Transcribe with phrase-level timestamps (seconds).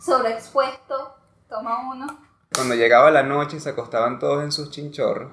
[0.00, 1.14] sobreexpuesto,
[1.48, 2.06] toma uno.
[2.54, 5.30] Cuando llegaba la noche y se acostaban todos en sus chinchorros,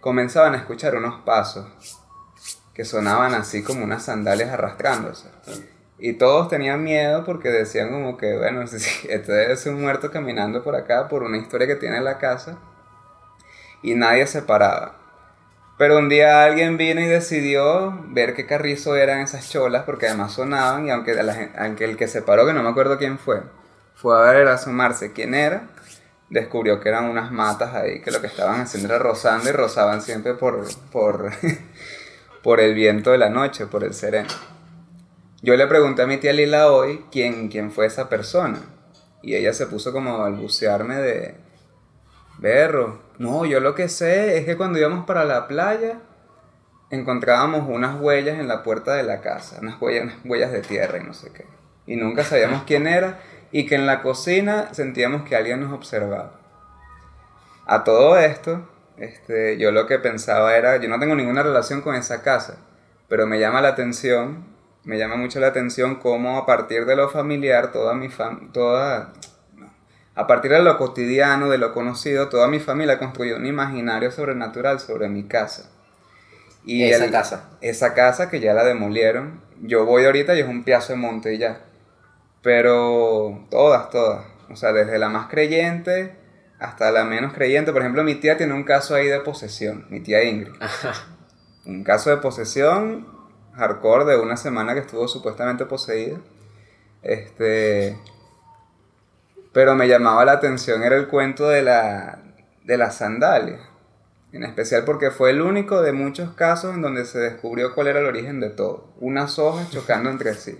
[0.00, 1.66] comenzaban a escuchar unos pasos
[2.74, 5.28] que sonaban así como unas sandalias arrastrándose.
[5.98, 10.74] Y todos tenían miedo porque decían como que, bueno, este es un muerto caminando por
[10.74, 12.58] acá por una historia que tiene en la casa.
[13.82, 14.98] Y nadie se paraba.
[15.78, 20.32] Pero un día alguien vino y decidió ver qué carrizo eran esas cholas, porque además
[20.32, 21.16] sonaban, y aunque,
[21.58, 23.42] aunque el que se paró, que no me acuerdo quién fue,
[24.02, 25.68] fue a ver, a asomarse quién era,
[26.28, 30.02] descubrió que eran unas matas ahí, que lo que estaban haciendo era rozando y rozaban
[30.02, 31.30] siempre por, por,
[32.42, 34.28] por el viento de la noche, por el sereno.
[35.40, 38.58] Yo le pregunté a mi tía Lila hoy quién, quién fue esa persona,
[39.22, 41.36] y ella se puso como a balbucearme de,
[42.38, 46.00] berro, no, yo lo que sé es que cuando íbamos para la playa
[46.90, 50.98] encontrábamos unas huellas en la puerta de la casa, unas huellas, unas huellas de tierra
[50.98, 51.46] y no sé qué.
[51.86, 53.20] Y nunca sabíamos quién era
[53.52, 56.32] y que en la cocina sentíamos que alguien nos observaba.
[57.66, 61.94] A todo esto, este, yo lo que pensaba era, yo no tengo ninguna relación con
[61.94, 62.58] esa casa,
[63.08, 64.44] pero me llama la atención,
[64.84, 69.12] me llama mucho la atención cómo a partir de lo familiar toda mi fam toda
[70.14, 74.78] a partir de lo cotidiano, de lo conocido, toda mi familia construyó un imaginario sobrenatural
[74.78, 75.70] sobre mi casa.
[76.64, 77.48] Y esa casa.
[77.60, 79.40] Esa casa que ya la demolieron.
[79.62, 81.60] Yo voy ahorita y es un piazo de monte y ya.
[82.42, 84.26] Pero todas, todas.
[84.50, 86.16] O sea, desde la más creyente
[86.62, 87.72] hasta la menos creyente.
[87.72, 90.52] Por ejemplo, mi tía tiene un caso ahí de posesión, mi tía Ingrid.
[91.64, 93.06] Un caso de posesión
[93.54, 96.18] hardcore de una semana que estuvo supuestamente poseída.
[97.02, 97.98] Este,
[99.52, 102.18] pero me llamaba la atención era el cuento de la,
[102.64, 103.60] de las sandalias.
[104.32, 108.00] En especial porque fue el único de muchos casos en donde se descubrió cuál era
[108.00, 108.94] el origen de todo.
[108.98, 110.58] Unas hojas chocando entre sí.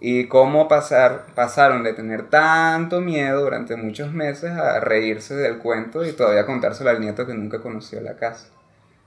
[0.00, 6.04] Y cómo pasar, pasaron de tener tanto miedo durante muchos meses a reírse del cuento
[6.04, 8.46] y todavía contárselo al nieto que nunca conoció la casa.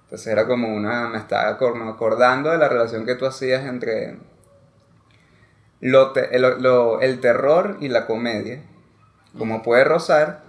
[0.04, 4.18] Entonces era como una, me estaba acordando de la relación que tú hacías entre
[5.80, 8.62] lo, el terror y la comedia
[9.38, 10.44] como puede rozar.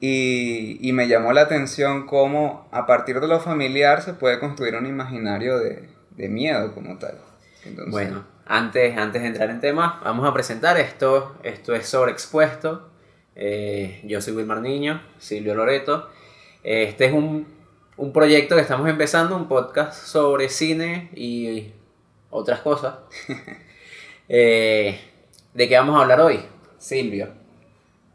[0.00, 4.86] Y, me llamó la atención cómo a partir de lo familiar se puede construir un
[4.86, 5.88] imaginario de,
[6.28, 7.18] miedo como tal.
[7.86, 11.36] bueno, antes, antes de entrar en tema, vamos a presentar esto.
[11.42, 12.86] Esto es sobreexpuesto.
[13.34, 16.10] Eh, yo soy Wilmar Niño, Silvio Loreto.
[16.62, 17.46] Este es un,
[17.96, 21.72] un proyecto que estamos empezando, un podcast sobre cine y
[22.30, 22.96] otras cosas.
[24.34, 24.98] Eh,
[25.52, 26.40] ¿De qué vamos a hablar hoy,
[26.78, 27.28] Silvio?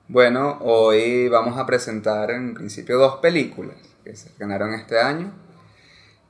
[0.07, 5.31] Bueno, hoy vamos a presentar en principio dos películas que se ganaron este año.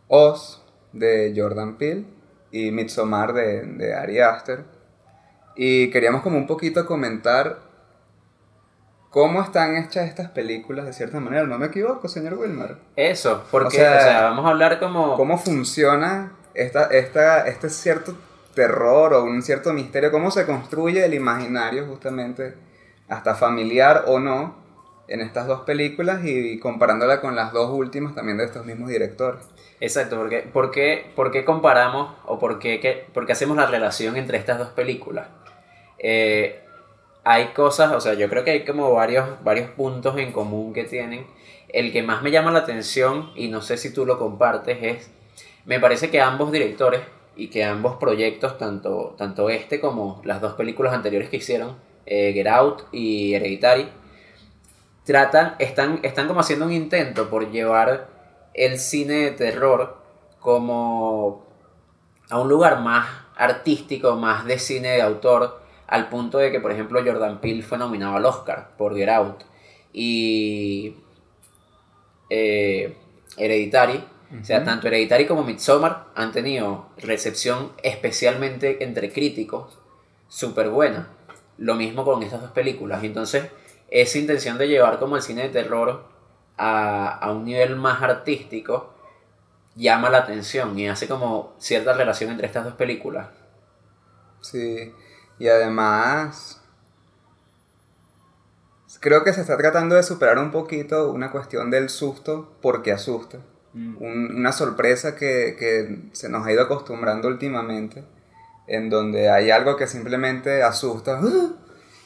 [0.10, 2.17] Oz de Jordan Peele
[2.52, 4.64] y Midsommar de, de Ari Aster.
[5.56, 7.60] Y queríamos como un poquito comentar
[9.10, 11.46] cómo están hechas estas películas de cierta manera.
[11.46, 12.78] ¿No me equivoco, señor Wilmer?
[12.96, 15.16] Eso, porque o sea, vamos a hablar como...
[15.16, 18.16] ¿Cómo funciona esta, esta, este cierto
[18.54, 20.12] terror o un cierto misterio?
[20.12, 22.54] ¿Cómo se construye el imaginario justamente
[23.08, 24.56] hasta familiar o no,
[25.08, 29.44] en estas dos películas y comparándola con las dos últimas también de estos mismos directores.
[29.80, 34.38] Exacto, porque ¿por qué, por qué comparamos o por qué, qué, hacemos la relación entre
[34.38, 35.28] estas dos películas?
[36.00, 36.62] Eh,
[37.24, 40.86] hay cosas, o sea, yo creo que hay como varios, varios puntos en común que
[40.86, 41.28] tienen.
[41.70, 45.12] El que más me llama la atención, y no sé si tú lo compartes, es,
[45.66, 47.02] me parece que ambos directores
[47.36, 52.32] y que ambos proyectos, tanto, tanto este como las dos películas anteriores que hicieron, eh,
[52.34, 53.90] Get Out y Hereditary,
[55.06, 58.17] tratan, están, están como haciendo un intento por llevar
[58.58, 59.98] el cine de terror
[60.40, 61.46] como
[62.30, 63.08] a un lugar más
[63.38, 67.78] artístico, más de cine de autor, al punto de que, por ejemplo, Jordan Peele fue
[67.78, 69.44] nominado al Oscar por Get Out
[69.94, 70.96] y
[72.30, 72.98] eh,
[73.38, 74.04] Hereditary.
[74.42, 79.80] O sea, tanto Hereditary como Midsommar han tenido recepción especialmente entre críticos
[80.28, 81.08] súper buena.
[81.58, 83.04] Lo mismo con estas dos películas.
[83.06, 83.46] Entonces,
[83.90, 86.17] esa intención de llevar como el cine de terror
[86.58, 88.94] a, un nivel más artístico
[89.76, 93.28] llama la atención y hace como cierta relación entre estas dos películas.
[94.42, 94.94] Sí,
[95.40, 96.62] y además
[99.00, 103.40] creo que se está tratando de superar un poquito una cuestión del susto porque asusta.
[103.74, 103.98] Mm.
[104.02, 108.04] una sorpresa que, que, se nos ha ido acostumbrando últimamente
[108.66, 111.22] en donde hay algo que simplemente asusta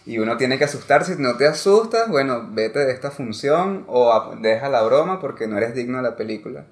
[0.06, 1.16] y uno tiene que asustarse.
[1.16, 5.58] Si no te asustas, bueno, vete de esta función o deja la broma porque no
[5.58, 6.66] eres digno de la película.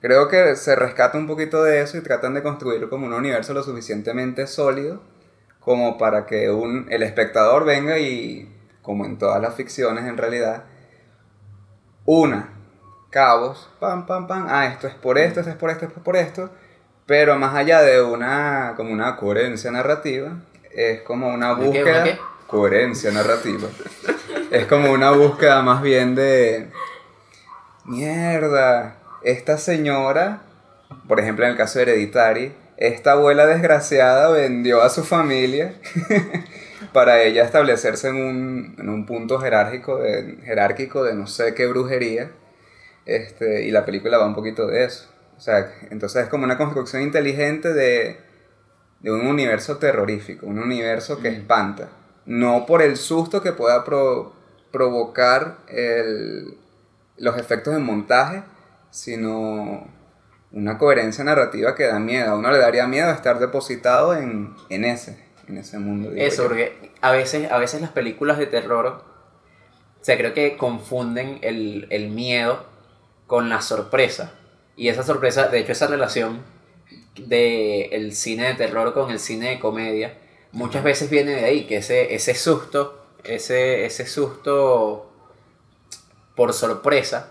[0.00, 3.54] Creo que se rescata un poquito de eso y tratan de construir como un universo
[3.54, 5.00] lo suficientemente sólido
[5.64, 8.52] como para que un, el espectador venga y
[8.82, 10.64] como en todas las ficciones en realidad,
[12.04, 12.50] una,
[13.10, 16.04] cabos, pam, pam, pam, ah, esto es por esto, esto es por esto, esto es
[16.04, 16.50] por esto,
[17.06, 20.38] pero más allá de una, como una coherencia narrativa,
[20.72, 22.18] es como una ¿De qué, búsqueda, una qué?
[22.52, 23.66] Coherencia narrativa,
[24.50, 26.68] es como una búsqueda más bien de,
[27.86, 30.42] mierda, esta señora,
[31.08, 35.76] por ejemplo en el caso de Hereditary, esta abuela desgraciada vendió a su familia
[36.92, 41.66] para ella establecerse en un, en un punto jerárquico de, jerárquico de no sé qué
[41.66, 42.32] brujería.
[43.06, 45.08] Este, y la película va un poquito de eso.
[45.38, 48.18] O sea, entonces es como una construcción inteligente de,
[49.00, 51.34] de un universo terrorífico, un universo que Mm.
[51.34, 51.88] espanta.
[52.26, 54.32] No por el susto que pueda pro-
[54.70, 56.56] provocar el-
[57.16, 58.42] los efectos de montaje,
[58.90, 59.86] sino
[60.52, 62.32] una coherencia narrativa que da miedo.
[62.32, 66.10] A uno le daría miedo estar depositado en, en ese, en ese mundo.
[66.14, 66.48] Eso, yo.
[66.48, 71.86] porque a veces, a veces las películas de terror, o sea, creo que confunden el,
[71.90, 72.64] el miedo
[73.26, 74.34] con la sorpresa.
[74.76, 76.42] Y esa sorpresa, de hecho, esa relación
[77.16, 80.18] del el cine de terror con el cine de comedia,
[80.52, 85.10] muchas veces viene de ahí, que ese, ese susto, ese, ese susto
[86.34, 87.28] por sorpresa,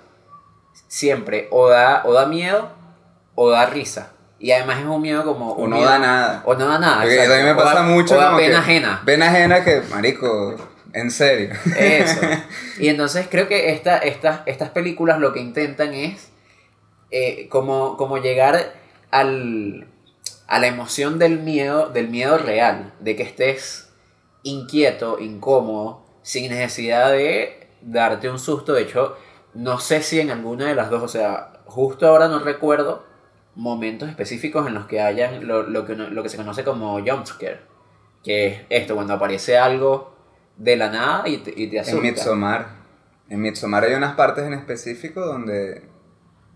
[0.87, 2.69] siempre o da, o da miedo
[3.35, 4.11] o da risa.
[4.39, 5.51] Y además es un miedo como...
[5.53, 6.41] O no miedo- da nada.
[6.45, 7.01] O no da nada.
[7.03, 9.01] Porque a mí me O da- pasa mucho O da como que pena ajena.
[9.05, 10.55] Pena ajena que, marico,
[10.93, 11.51] en serio.
[11.77, 12.19] Eso.
[12.79, 16.29] Y entonces creo que esta, estas estas películas lo que intentan es
[17.11, 18.73] eh, como, como llegar
[19.11, 19.87] al,
[20.51, 23.89] a la emoción del miedo, del miedo real, de que estés
[24.43, 28.73] inquieto, incómodo, sin necesidad de darte un susto.
[28.73, 29.15] De hecho,
[29.53, 33.05] no sé si en alguna de las dos, o sea, justo ahora no recuerdo
[33.55, 37.61] momentos específicos en los que hayan lo, lo que, lo que se conoce como jumpscare.
[38.21, 40.13] Que es esto, cuando aparece algo
[40.57, 41.95] de la nada y te, y te asusta.
[41.95, 42.67] En Midsommar.
[43.29, 45.87] En Midsommar hay unas partes en específico donde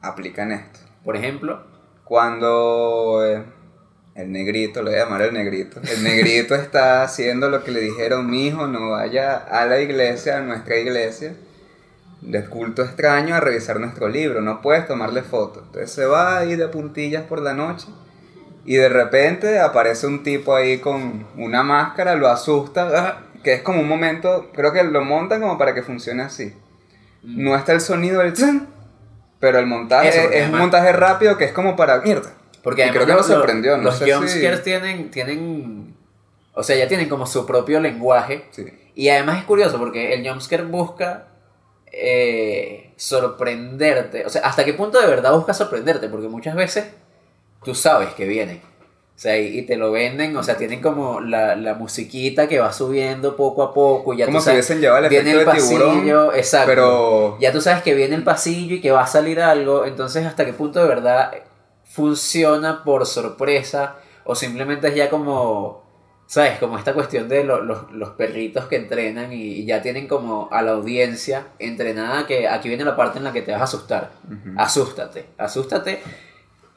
[0.02, 0.82] aplican esto.
[1.06, 1.64] Por ejemplo,
[2.04, 3.55] Cuando eh,
[4.16, 7.82] el negrito, lo voy a llamar el negrito, el negrito está haciendo lo que le
[7.82, 11.36] dijeron, mi hijo, no vaya a la iglesia, a nuestra iglesia,
[12.22, 15.64] de culto extraño, a revisar nuestro libro, no puedes tomarle fotos.
[15.68, 17.88] Entonces se va ahí de puntillas por la noche
[18.64, 23.22] y de repente aparece un tipo ahí con una máscara, lo asusta, ¡ah!
[23.44, 26.54] que es como un momento, creo que lo montan como para que funcione así.
[27.22, 28.70] No está el sonido del ¡tsan!
[29.40, 32.32] pero el montaje Eso, porque es un montaje rápido que es como para mierda.
[32.66, 35.96] Porque además creo que los, lo sorprendió, no los sé jumpscares si- tienen, tienen,
[36.54, 38.46] o sea, ya tienen como su propio lenguaje.
[38.50, 38.66] Sí.
[38.96, 41.28] Y además es curioso porque el jumpscare busca
[41.92, 44.26] eh, sorprenderte.
[44.26, 46.10] O sea, ¿hasta qué punto de verdad busca sorprenderte?
[46.10, 46.86] Porque muchas veces
[47.64, 48.62] tú sabes que viene.
[49.16, 52.74] O sea, y, te lo venden, o sea, tienen como la, la musiquita que va
[52.74, 54.14] subiendo poco a poco.
[54.14, 56.34] Y ya como tú si sabes, hubiesen llevado el viene efecto el de tiburón, pasillo,
[56.34, 56.68] exacto.
[56.68, 60.26] pero Ya tú sabes que viene el pasillo y que va a salir algo, entonces
[60.26, 61.32] hasta qué punto de verdad
[61.96, 63.96] funciona por sorpresa
[64.26, 65.84] o simplemente es ya como,
[66.28, 66.60] ¿sabes?
[66.60, 70.50] Como esta cuestión de lo- los, los perritos que entrenan y, y ya tienen como
[70.52, 73.66] a la audiencia entrenada que aquí viene la parte en la que te vas a
[73.66, 74.12] asustar.
[74.26, 74.54] Ujú.
[74.60, 76.02] Asústate, asústate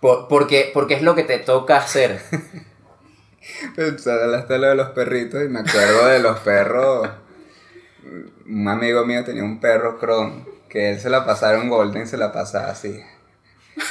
[0.01, 2.21] por- porque, porque es lo que te toca hacer.
[3.77, 7.09] Hablaste lo de los perritos y me acuerdo de los perros.
[8.47, 12.17] Un amigo mío tenía un perro cron que él se la pasaba un golden se
[12.19, 13.01] la pasaba así.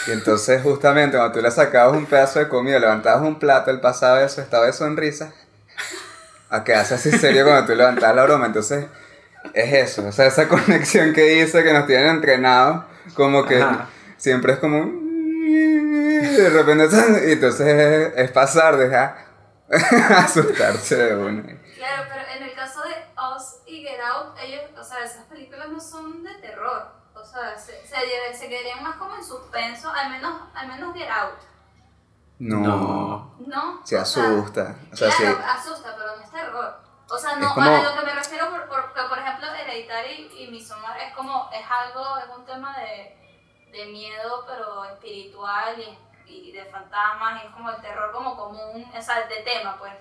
[0.08, 3.80] Y entonces justamente cuando tú le sacabas un pedazo de comida, levantabas un plato, él
[3.80, 5.34] pasaba eso, estaba de sonrisa.
[6.50, 8.46] A quedarse así serio cuando tú levantabas la broma.
[8.46, 8.86] Entonces
[9.54, 13.90] es eso, o sea, esa conexión que dice que nos tienen entrenados, como que Ajá.
[14.18, 15.08] siempre es como...
[15.48, 16.88] De repente,
[17.28, 19.18] y entonces es, pasar, deja
[20.18, 21.44] asustarse de uno.
[21.76, 25.70] Claro, pero en el caso de Us y Get Out, ellos, o sea, esas películas
[25.70, 26.97] no son de terror.
[27.38, 31.38] Sea, se, se, se quedarían más como en suspenso, al menos, al menos Get Out.
[32.40, 33.36] No, No.
[33.46, 33.82] ¿No?
[33.86, 34.76] se O sea, asusta.
[34.92, 35.24] O sea, sí.
[35.24, 36.80] claro, asusta, pero no es terror.
[37.10, 40.30] O sea, no, como- a lo que me refiero, por, por, por, por ejemplo, Hereditary
[40.36, 45.98] y Midsommar es como, es algo, es un tema de, de miedo, pero espiritual y,
[46.32, 49.94] y de fantasmas, y es como el terror como común, o sea, de tema, pues.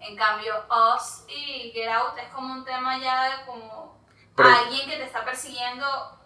[0.00, 3.96] En cambio, Us y Get Out es como un tema ya de como
[4.36, 6.17] Pero- alguien que te está persiguiendo.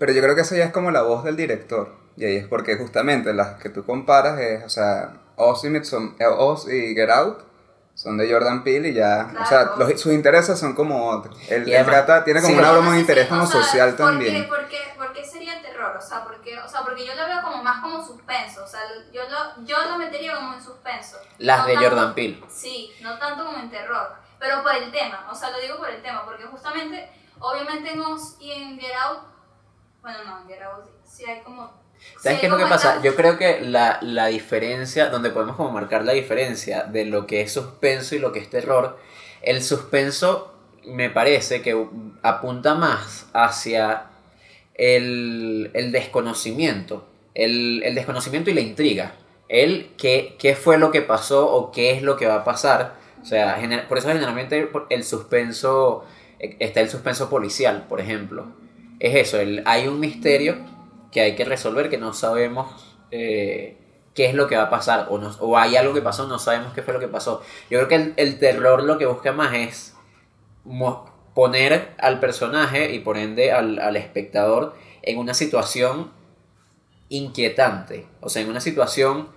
[0.00, 1.94] Pero yo creo que eso ya es como la voz del director.
[2.16, 6.16] Y ahí es porque justamente las que tú comparas es, o sea, Oz y, Midsom-
[6.18, 7.44] eh, Oz y Get Out
[7.94, 9.76] son de Jordan Peele y ya, o sea, Claro.
[9.88, 11.36] los- sus intereses son como otros.
[11.50, 12.58] Él, él trata, tiene como sí.
[12.58, 14.48] una No broma sé de si- interés o como sea, social ¿por qué- también.
[14.48, 15.96] ¿por qué, por qué sería terror?
[15.96, 18.64] O sea, porque, o sea, porque yo lo veo como más como suspenso.
[18.64, 18.80] O sea,
[19.12, 21.18] yo lo, yo lo metería como en suspenso.
[21.38, 22.42] Las No de tanto- Jordan Peele.
[22.48, 24.14] Sí, no tanto como en terror.
[24.38, 28.00] pero por el tema, o sea, lo digo por el tema, porque justamente, obviamente en
[28.00, 29.18] Oz y en Get Out,
[30.02, 31.72] bueno, no, Out sí hay como...
[32.18, 33.02] ¿Sabes sí qué es lo que pasa?
[33.02, 37.42] Yo creo que la, la diferencia, donde podemos como marcar la diferencia de lo que
[37.42, 38.98] es suspenso y lo que es terror,
[39.42, 40.54] el suspenso
[40.86, 41.86] me parece que
[42.22, 44.06] apunta más hacia
[44.74, 49.12] el, el desconocimiento, el, el desconocimiento y la intriga,
[49.48, 52.94] el qué, qué fue lo que pasó o qué es lo que va a pasar.
[53.20, 56.06] O sea, por eso generalmente el suspenso,
[56.38, 58.46] eh, está el suspenso policial, por ejemplo.
[59.00, 60.56] Es eso, el, hay un misterio
[61.10, 63.76] que hay que resolver que no sabemos eh,
[64.14, 66.38] qué es lo que va a pasar o, no- o hay algo que pasó, no
[66.38, 67.42] sabemos qué fue lo que pasó.
[67.70, 69.94] Yo creo que el, el terror lo que busca más es
[71.34, 76.10] poner al personaje y por ende al, al espectador en una situación
[77.08, 79.28] inquietante, o sea, en una situación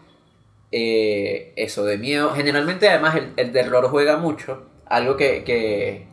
[0.72, 2.34] eh, eso de miedo.
[2.34, 6.08] Generalmente además el, el terror juega mucho, algo que, que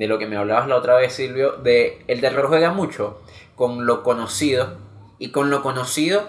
[0.00, 3.20] de lo que me hablabas la otra vez Silvio, de el terror juega mucho
[3.54, 4.78] con lo conocido
[5.18, 6.26] y con lo conocido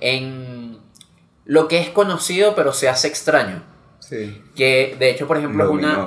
[0.00, 0.78] en
[1.44, 3.62] lo que es conocido pero se hace extraño.
[3.98, 4.42] Sí.
[4.56, 6.06] Que de hecho, por ejemplo, es una...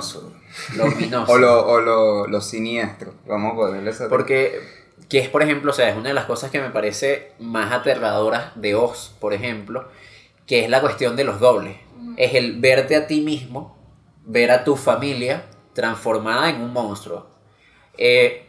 [0.76, 1.32] Luminoso.
[1.32, 3.14] O lo, o lo, lo siniestro.
[3.28, 4.08] Vamos a ponerle esa.
[4.08, 4.60] Porque,
[5.08, 7.70] que es por ejemplo, o sea, es una de las cosas que me parece más
[7.70, 9.88] aterradoras de Oz, por ejemplo,
[10.48, 11.76] que es la cuestión de los dobles.
[12.16, 13.78] Es el verte a ti mismo,
[14.24, 15.44] ver a tu familia
[15.74, 17.26] transformada en un monstruo.
[17.98, 18.46] Eh,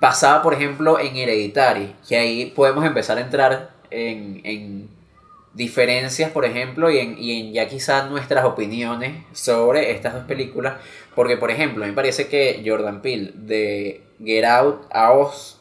[0.00, 4.88] pasaba, por ejemplo, en Hereditary, que ahí podemos empezar a entrar en, en
[5.52, 10.74] diferencias, por ejemplo, y en, y en ya quizás nuestras opiniones sobre estas dos películas.
[11.14, 15.60] Porque, por ejemplo, a mí me parece que Jordan Peele de Get Out a Oz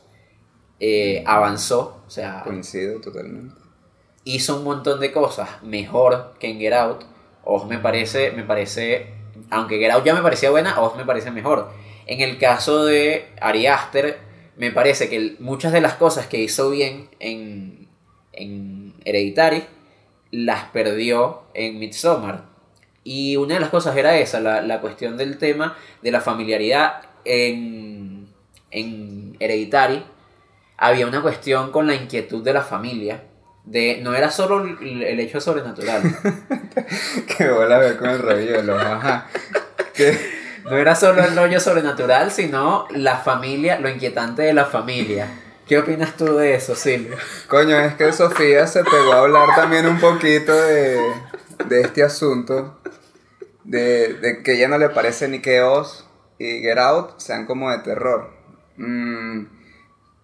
[0.79, 3.55] eh, avanzó, o sea, Coincido totalmente.
[4.23, 7.03] hizo un montón de cosas mejor que en Get Out.
[7.43, 9.07] Oz me parece, me parece,
[9.49, 11.71] aunque Get ya me parecía buena, Oz me parece mejor.
[12.05, 14.19] En el caso de Ari Aster,
[14.57, 17.87] me parece que muchas de las cosas que hizo bien en,
[18.33, 19.63] en Hereditary
[20.31, 22.45] las perdió en Midsommar.
[23.03, 27.03] Y una de las cosas era esa, la, la cuestión del tema de la familiaridad
[27.25, 28.27] en,
[28.71, 30.03] en Hereditary.
[30.77, 33.23] Había una cuestión con la inquietud de la familia.
[33.69, 36.01] De, no era solo el hecho sobrenatural.
[37.37, 38.75] Qué bola ver con el raviolo.
[38.79, 39.27] Ajá.
[39.93, 45.27] Que- No era solo el rollo sobrenatural, sino la familia, lo inquietante de la familia.
[45.67, 47.15] ¿Qué opinas tú de eso, Silvio?
[47.47, 50.99] Coño, es que Sofía se pegó a hablar también un poquito de,
[51.67, 52.79] de este asunto.
[53.63, 56.07] De, de que ella no le parece ni que Oz
[56.39, 58.31] y Get Out sean como de terror.
[58.77, 59.45] Mm,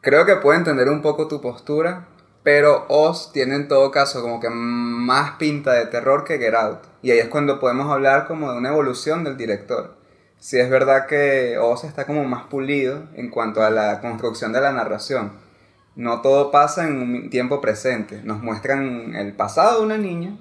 [0.02, 2.08] creo que puedo entender un poco tu postura,
[2.46, 6.78] pero Oz tiene en todo caso como que más pinta de terror que Get Out.
[7.02, 9.96] Y ahí es cuando podemos hablar como de una evolución del director.
[10.38, 14.62] Si es verdad que Oz está como más pulido en cuanto a la construcción de
[14.62, 15.32] la narración.
[15.96, 18.22] No todo pasa en un tiempo presente.
[18.24, 20.38] Nos muestran el pasado de una niña,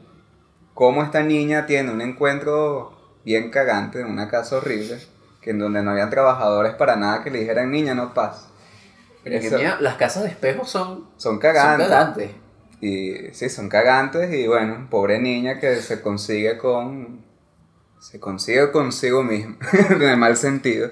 [0.74, 2.92] cómo esta niña tiene un encuentro
[3.24, 4.98] bien cagante en una casa horrible,
[5.40, 8.48] que en donde no habían trabajadores para nada que le dijeran niña no pasa.
[9.24, 12.30] Que las casas de espejo son, son son cagantes.
[12.80, 17.24] Y sí, son cagantes y bueno, pobre niña que se consigue con...
[17.98, 19.56] Se consigue consigo misma,
[19.90, 20.90] en el mal sentido.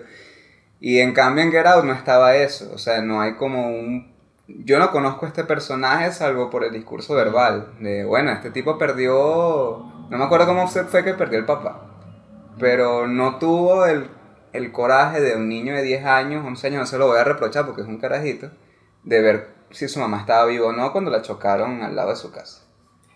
[0.80, 4.10] Y en cambio en Get Out no estaba eso, o sea, no hay como un...
[4.48, 8.78] Yo no conozco a este personaje salvo por el discurso verbal, de bueno, este tipo
[8.78, 9.12] perdió...
[10.08, 11.86] No me acuerdo cómo fue que perdió el papá,
[12.58, 14.08] pero no tuvo el,
[14.52, 17.25] el coraje de un niño de 10 años, 11 años, no se lo voy a
[17.25, 18.50] reprochar porque es un carajito,
[19.04, 22.16] de ver si su mamá estaba viva o no cuando la chocaron al lado de
[22.16, 22.61] su casa.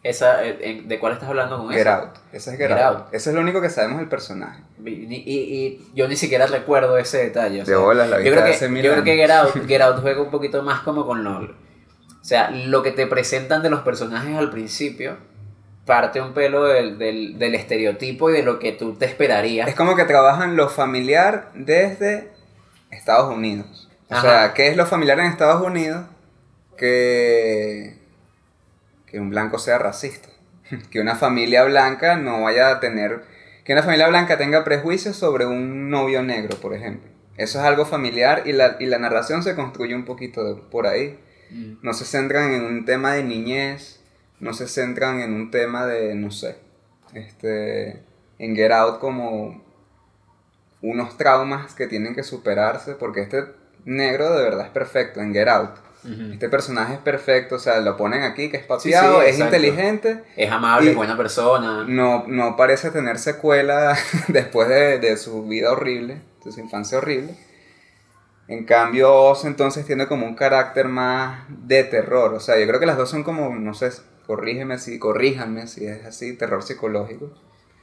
[0.02, 1.90] Esa, eh, en- ¿De cuál estás hablando con Get eso?
[1.90, 2.10] Out.
[2.32, 2.96] Ese es Get, Get Out.
[2.96, 3.06] Out.
[3.14, 4.62] Ese es lo único que sabemos del personaje.
[4.84, 7.62] Y, y- y yo ni siquiera recuerdo ese detalle.
[7.62, 9.16] o De bolas, la yo vista creo de que, hace mil yo creo que.
[9.16, 11.38] Get Out, Get Out juega un poquito más como con lo...
[11.40, 11.48] O
[12.28, 15.16] sea, lo que te presentan de los personajes al principio
[15.86, 19.68] parte un pelo del, del, del estereotipo y de lo que tú te esperarías.
[19.68, 22.28] Es como que trabajan lo familiar desde
[22.90, 23.88] Estados Unidos.
[24.10, 24.22] O Ajá.
[24.22, 26.04] sea, ¿qué es lo familiar en Estados Unidos?
[26.76, 27.96] Que,
[29.06, 30.28] que un blanco sea racista.
[30.90, 33.22] Que una familia blanca no vaya a tener...
[33.64, 37.08] Que una familia blanca tenga prejuicios sobre un novio negro, por ejemplo.
[37.36, 40.86] Eso es algo familiar y la, y la narración se construye un poquito de- por
[40.86, 41.18] ahí.
[41.50, 41.74] Mm.
[41.82, 43.95] No se centran en un tema de niñez,
[44.40, 46.56] no se centran en un tema de, no sé,
[47.14, 48.02] este,
[48.38, 49.64] en Get Out como
[50.82, 53.44] unos traumas que tienen que superarse, porque este
[53.84, 55.86] negro de verdad es perfecto en Get Out.
[56.32, 59.56] Este personaje es perfecto, o sea, lo ponen aquí que es papiado, sí, es exacto.
[59.56, 61.84] inteligente, Es amable, es buena persona.
[61.88, 63.96] no, no parece tener secuela
[64.28, 67.34] después de, de su vida horrible, de su infancia horrible.
[68.46, 72.34] En cambio, Oz entonces tiene como un carácter más de terror.
[72.34, 73.90] O sea, yo creo que las dos son como, no sé,
[74.26, 77.32] corrígeme si, corríjanme si es así, terror psicológico.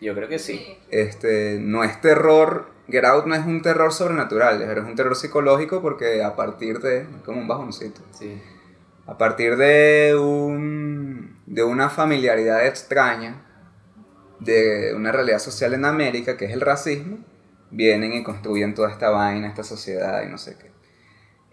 [0.01, 0.77] Yo creo que sí.
[0.89, 5.15] Este, no es terror, Get Out no es un terror sobrenatural, pero es un terror
[5.15, 8.01] psicológico porque a partir de, es como un bajoncito.
[8.11, 8.41] Sí.
[9.05, 13.45] A partir de, un, de una familiaridad extraña,
[14.39, 17.19] de una realidad social en América, que es el racismo,
[17.71, 20.72] vienen y construyen toda esta vaina, esta sociedad y no sé qué.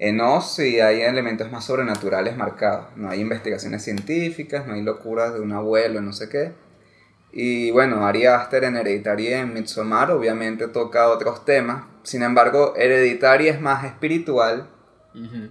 [0.03, 2.87] En Oz sí hay elementos más sobrenaturales marcados.
[2.97, 6.55] No hay investigaciones científicas, no hay locuras de un abuelo, no sé qué.
[7.33, 11.85] Y bueno, Ari Aster en Hereditary y en Midsommar obviamente toca otros temas.
[12.03, 14.71] Sin embargo, Hereditary es más espiritual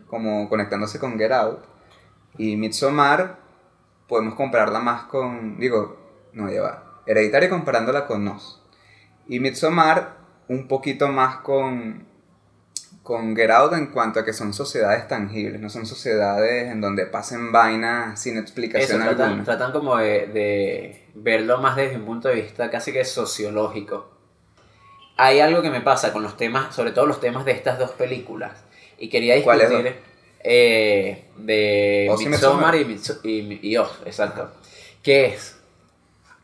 [0.08, 1.60] como conectándose con Get Out.
[2.40, 3.38] Y Midsommar
[4.08, 5.96] podemos compararla más con, digo,
[6.34, 7.02] no, ya va.
[7.06, 8.64] Hereditaria comparándola con Nos.
[9.28, 12.09] Y Midsommar un poquito más con,
[13.10, 17.08] con Get Out en cuanto a que son sociedades tangibles, no son sociedades en donde
[17.08, 19.44] pasen vainas sin Eso, explicación tratan, alguna.
[19.44, 24.12] tratan como de, de verlo más desde un punto de vista casi que sociológico.
[25.18, 27.90] Hay algo que me pasa con los temas, sobre todo los temas de estas dos
[27.94, 28.52] películas.
[29.00, 29.96] Y quería ¿Cuáles discutir
[30.44, 34.52] eh, de y Midsommar y, y, y Oz, exacto.
[35.02, 35.58] Que es,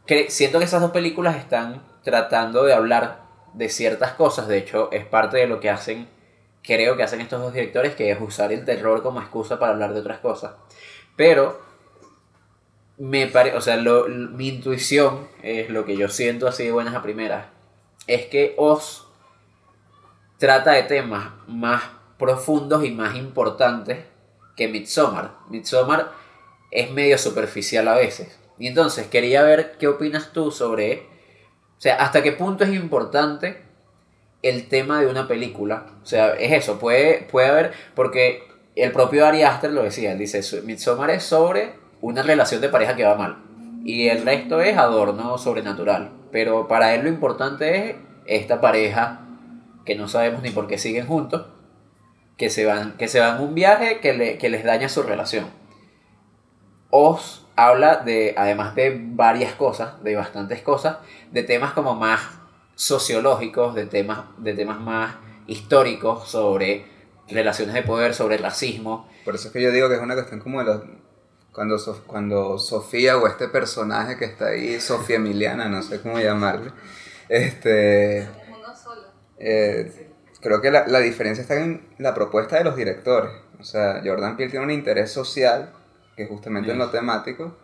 [0.08, 3.20] que siento que esas dos películas están tratando de hablar
[3.54, 4.48] de ciertas cosas.
[4.48, 6.08] De hecho, es parte de lo que hacen,
[6.66, 9.94] creo que hacen estos dos directores, que es usar el terror como excusa para hablar
[9.94, 10.54] de otras cosas.
[11.16, 11.62] Pero
[12.98, 16.96] me pare, o sea, lo- mi intuición es lo que yo siento así de buenas
[16.96, 17.48] a primeras,
[18.08, 19.08] es que Oz
[20.38, 21.84] trata de temas más
[22.18, 24.06] profundos y más importantes
[24.56, 25.32] que Midsommar.
[25.50, 26.12] Midsommar
[26.72, 28.40] es medio superficial a veces.
[28.58, 31.08] Y entonces quería ver qué opinas tú sobre,
[31.78, 33.65] o sea, hasta qué punto es importante
[34.50, 35.86] el tema de una película.
[36.02, 38.44] O sea, es eso, puede, puede haber, porque
[38.76, 42.96] el propio Ari Aster lo decía, él dice, Midsommar es sobre una relación de pareja
[42.96, 43.38] que va mal.
[43.84, 46.12] Y el resto es adorno sobrenatural.
[46.32, 49.22] Pero para él lo importante es esta pareja
[49.86, 51.46] que no sabemos ni por qué siguen juntos,
[52.38, 55.46] que se van, que se van un viaje que, le- que les daña su relación.
[56.90, 60.98] Oz habla de, además de varias cosas, de bastantes cosas,
[61.32, 62.22] de temas como más
[62.76, 65.16] sociológicos, de temas, de temas más
[65.48, 66.86] históricos sobre
[67.28, 69.10] relaciones de poder, sobre racismo.
[69.24, 70.82] Por eso es que yo digo que es una cuestión como de los...
[71.52, 76.20] Cuando, Sof- cuando Sofía o este personaje que está ahí, Sofía Emiliana, no sé cómo
[76.20, 76.72] llamarle,
[77.30, 79.04] este, Uno solo.
[79.38, 80.12] eh,
[80.42, 83.32] creo que la, la diferencia está en la propuesta de los directores.
[83.58, 85.72] O sea, Jordan Peele tiene un interés social,
[86.18, 87.56] que justamente en lo temático.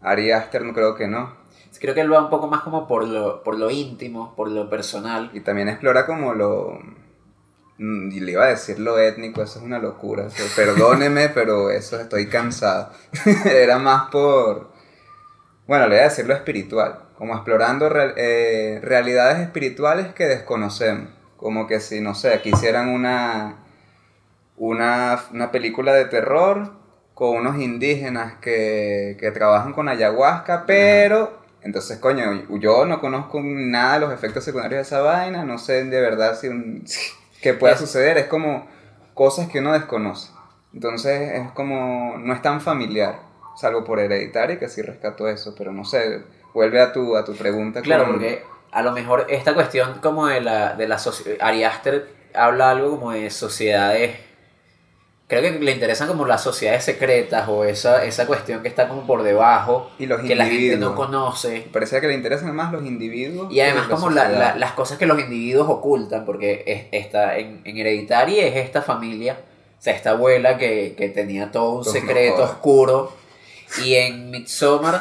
[0.00, 1.36] Ari Aster no creo que no.
[1.80, 4.68] Creo que él va un poco más como por lo, por lo íntimo, por lo
[4.70, 5.30] personal.
[5.34, 6.78] Y también explora como lo...
[7.78, 10.24] mm, Y le iba a decir lo étnico, eso es una locura.
[10.26, 12.90] o sea, perdóneme, pero eso estoy cansado.
[13.44, 14.70] Era más por...
[15.66, 17.00] Bueno, le voy a decir lo espiritual.
[17.18, 21.08] Como explorando eh, realidades espirituales que desconocemos.
[21.36, 23.56] Como que si, no sé, aquí hicieran una,
[24.56, 26.72] una, una película de terror
[27.14, 33.94] con unos indígenas que, que trabajan con ayahuasca, pero entonces, coño, yo no conozco nada
[33.94, 36.84] de los efectos secundarios de esa vaina, no sé de verdad si un-
[37.42, 38.66] qué pueda suceder, es como
[39.14, 40.30] cosas que uno desconoce.
[40.72, 43.18] Entonces es como, no es tan familiar,
[43.56, 46.22] salvo por hereditario que sí rescató eso, pero no sé,
[46.54, 47.80] vuelve a tu, a tu pregunta.
[47.82, 52.08] Claro, porque a lo mejor esta cuestión como de la, de la soci- Ari Aster
[52.34, 54.16] habla algo como de sociedades,
[55.28, 59.06] creo que le interesan como las sociedades secretas o esa, esa cuestión que está como
[59.06, 61.66] por debajo, Y los que la gente no conoce.
[61.72, 63.52] Parecía que le interesan más los individuos.
[63.52, 67.76] Y además como la- las cosas que los individuos ocultan, porque es, esta, en, en
[67.76, 69.38] Hereditary es esta familia,
[69.78, 73.12] o sea, esta abuela que, que tenía todo un Pues secreto oscuro,
[73.84, 75.00] y en Midsommar...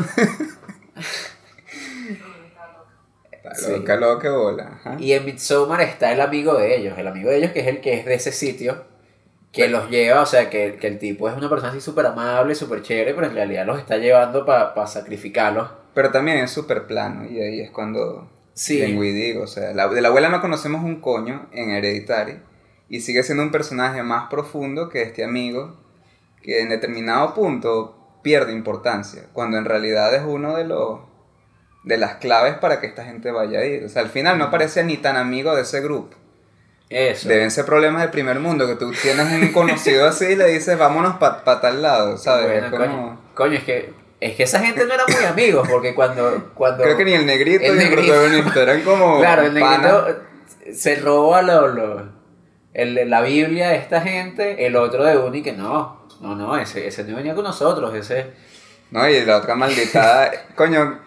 [3.31, 3.71] Está Sí.
[3.71, 4.71] loca, loca, bola.
[4.81, 4.95] ajá.
[4.99, 7.79] Y en Midsommar está el amigo de ellos, el amigo de ellos que es el
[7.79, 8.83] que es de ese sitio,
[9.55, 12.53] que los lleva, o sea, que, que el tipo es una persona así súper amable,
[12.55, 15.69] súper chévere, pero en realidad los está llevando para sacrificarlos.
[15.93, 18.81] Pero también es súper plano, y ahí es cuando Sí.
[18.81, 22.39] digo, o sea, la- de la abuela no conocemos un coño en Hereditary,
[22.89, 25.77] y sigue siendo un personaje más profundo que este amigo,
[26.41, 30.99] que en determinado punto pierde importancia, cuando en realidad es uno de los
[31.83, 33.83] de las claves para que esta gente vaya a ir.
[33.85, 36.17] O sea, al final no parece ni tan amigo de ese grupo.
[36.89, 37.27] Eso.
[37.27, 40.77] Deben ser problemas del primer mundo, que tú tienes un conocido así y le dices,
[40.77, 42.47] vámonos para tal lado, ¿sabes?
[42.47, 45.95] Bueno, como- coño, coño, es que, es que esa gente no era muy amigos, porque
[45.95, 46.51] cuando...
[46.53, 49.19] cuando Creo que ni el negrito El ni el protagonista eran como.
[49.19, 50.19] Claro, el negrito
[50.73, 52.09] se roba lo, lo-
[52.73, 56.55] el- la Biblia de esta gente, el otro de uno y que no, no, no,
[56.57, 58.27] ese, ese no venía con nosotros, ese...
[58.91, 60.31] No, y la otra maldita.
[60.55, 60.99] coño,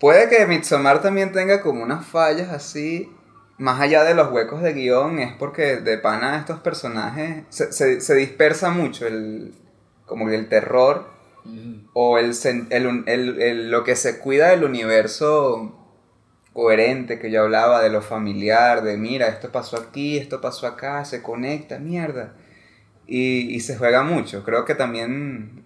[0.00, 3.10] puede que Midsommar también tenga como unas fallas así.
[3.58, 8.00] Más allá de los huecos de guion, es porque de pana estos personajes se, se,
[8.00, 9.54] se dispersa mucho el,
[10.06, 11.08] como el terror
[11.92, 12.32] o el,
[12.70, 15.78] el, el- el- lo que se cuida del universo
[16.52, 21.04] coherente que yo hablaba, de lo familiar, de mira, esto pasó aquí, esto pasó acá,
[21.04, 22.32] se conecta, mierda.
[23.06, 24.42] Y, y se juega mucho.
[24.44, 25.64] Creo que también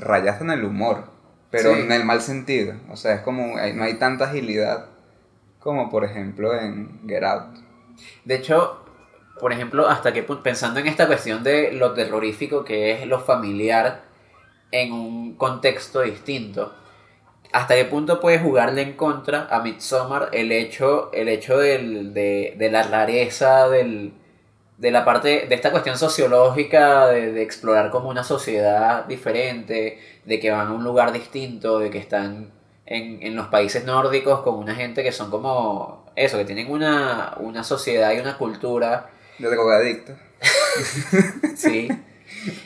[0.00, 1.04] rayas en el humor,
[1.50, 1.80] pero Sí.
[1.80, 2.74] en el mal sentido.
[2.90, 4.86] O sea, es como, no hay tanta agilidad
[5.60, 7.58] como por ejemplo en Get Out.
[8.24, 8.80] De hecho,
[9.40, 14.02] por ejemplo, hasta que pensando en esta cuestión de lo terrorífico que es lo familiar
[14.72, 16.72] en un contexto distinto,
[17.52, 22.54] ¿hasta qué punto puede jugarle en contra a Midsommar el hecho, el hecho del- de,
[22.58, 24.12] de la rareza del,
[24.78, 30.40] de la parte de esta cuestión sociológica de, de explorar como una sociedad diferente, de
[30.40, 32.52] que van a un lugar distinto, de que están
[32.90, 37.34] en, en los países nórdicos con una gente que son como eso, que tienen una,
[37.38, 40.12] una sociedad y una cultura De drogadicto.
[41.56, 41.88] Sí.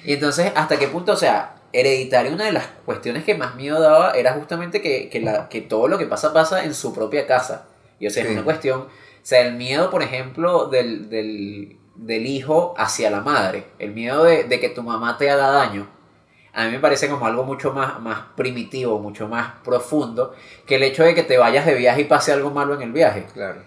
[0.05, 1.13] Y entonces, ¿hasta qué punto?
[1.13, 5.21] O sea, hereditario, una de las cuestiones que más miedo daba era justamente que, que,
[5.21, 7.67] la, que todo lo que pasa pasa en su propia casa.
[7.99, 8.29] Y o sea, Sí.
[8.29, 8.87] es una cuestión, o
[9.23, 14.45] sea, el miedo, por ejemplo, del, del, del hijo hacia la madre, el miedo de,
[14.45, 15.89] de que tu mamá te haga daño.
[16.55, 20.35] A mí me parece como algo mucho más, más primitivo, mucho más profundo,
[20.67, 22.93] que el hecho de que te vayas de viaje y pase algo malo en el
[22.93, 23.27] viaje.
[23.33, 23.61] Claro.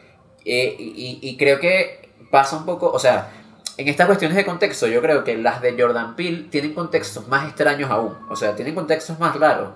[0.46, 3.30] Eh, y, y creo que pasa un poco, o sea,
[3.78, 7.48] en estas cuestiones de contexto, yo creo que las de Jordan Peele tienen contextos más
[7.48, 9.70] extraños aún, o sea, tienen contextos más raros.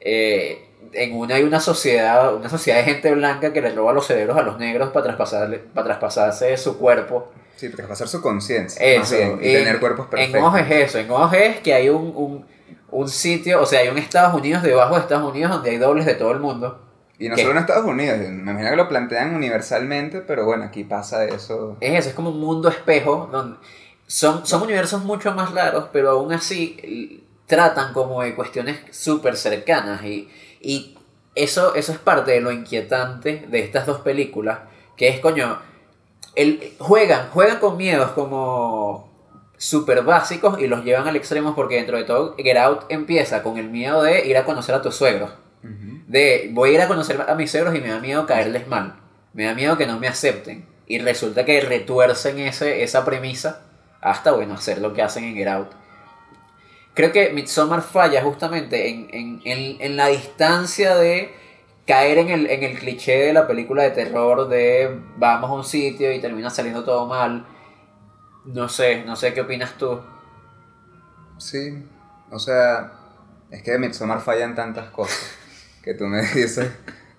[0.00, 4.06] Eh, en una hay una sociedad, una sociedad de gente blanca que le roba los
[4.06, 7.32] cerebros a los negros para, traspasarle, para traspasarse su cuerpo.
[7.70, 8.98] Sí, traspasar su conciencia.
[8.98, 10.36] más Eso, bien, y en- tener cuerpos perfectos.
[10.38, 12.46] En Oz es eso, en Oz es que hay un, un,
[12.90, 16.04] un sitio, o sea, hay un Estados Unidos debajo de Estados Unidos donde hay dobles
[16.06, 16.80] de todo el mundo.
[17.18, 20.82] Y no solo en Estados Unidos, me imagino que lo plantean universalmente, pero bueno, aquí
[20.82, 21.76] pasa eso.
[21.80, 23.58] Es eso, es como un mundo espejo donde
[24.08, 30.02] son, son universos mucho más raros, pero aún así tratan como de cuestiones súper cercanas
[30.04, 30.28] y,
[30.60, 30.98] y
[31.36, 34.58] eso, eso es parte de lo inquietante de estas dos películas,
[34.96, 35.60] que es coño,
[36.34, 39.10] el, juegan, juegan con miedos como
[39.56, 43.58] súper básicos y los llevan al extremo porque dentro de todo Get Out empieza con
[43.58, 45.30] el miedo de ir a conocer a tus suegros
[46.12, 48.96] de voy a ir a conocer a mis suegros y me da miedo caerles mal.
[49.32, 50.66] Me da miedo que no me acepten.
[50.86, 53.62] Y resulta que retuercen ese, esa premisa
[54.00, 55.68] hasta, bueno, hacer lo que hacen en Get Out.
[56.94, 61.34] Creo que Midsommar falla justamente en, en, en, en la distancia de
[61.86, 65.64] caer en el, en el cliché de la película de terror de vamos a un
[65.64, 67.46] sitio y termina saliendo todo mal.
[68.44, 70.00] No sé, no sé qué opinas tú.
[71.38, 71.84] Sí,
[72.30, 72.92] o sea,
[73.50, 75.36] es que Midsommar falla en tantas cosas
[75.82, 76.70] que tú me dices.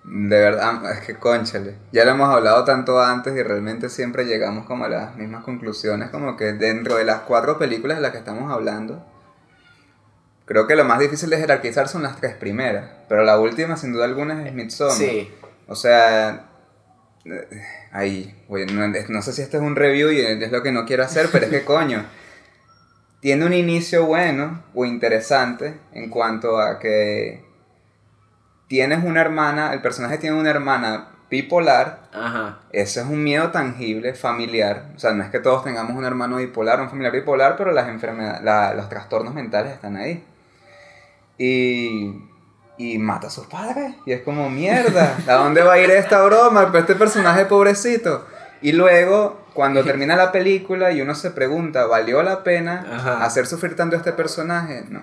[0.04, 1.76] De verdad, es que conchale.
[1.90, 6.10] Ya lo hemos hablado tanto antes y realmente siempre llegamos como a las mismas conclusiones,
[6.10, 9.02] como que dentro de las cuatro películas de las que estamos hablando,
[10.46, 13.92] creo que lo más difícil de jerarquizar son las tres primeras, pero la última sin
[13.92, 14.96] duda alguna es Midsommar.
[14.96, 15.32] Sí,
[15.66, 16.46] O sea,
[17.24, 20.84] eh, ahí, no, no sé si este es un review y es lo que no
[20.84, 22.04] quiero hacer, pero es que coño,
[23.20, 27.42] tiene un inicio bueno o interesante en cuanto a que
[28.68, 32.58] tienes una hermana, el personaje tiene una hermana bipolar, ajá.
[32.70, 36.36] ese es un miedo tangible, familiar, o sea, no es que todos tengamos un hermano
[36.36, 40.24] bipolar, un familiar bipolar, pero las enfermedades, la- los trastornos mentales están ahí.
[41.38, 42.22] Y,
[42.78, 43.94] y mata a sus padres.
[44.06, 46.70] Y es como, mierda, ¿a dónde va a ir esta broma?
[46.70, 48.26] Pues este personaje pobrecito.
[48.62, 53.24] Y luego, cuando termina la película y uno se pregunta, ¿valió la pena Ajá.
[53.24, 54.84] hacer sufrir tanto a este personaje?
[54.88, 55.02] No.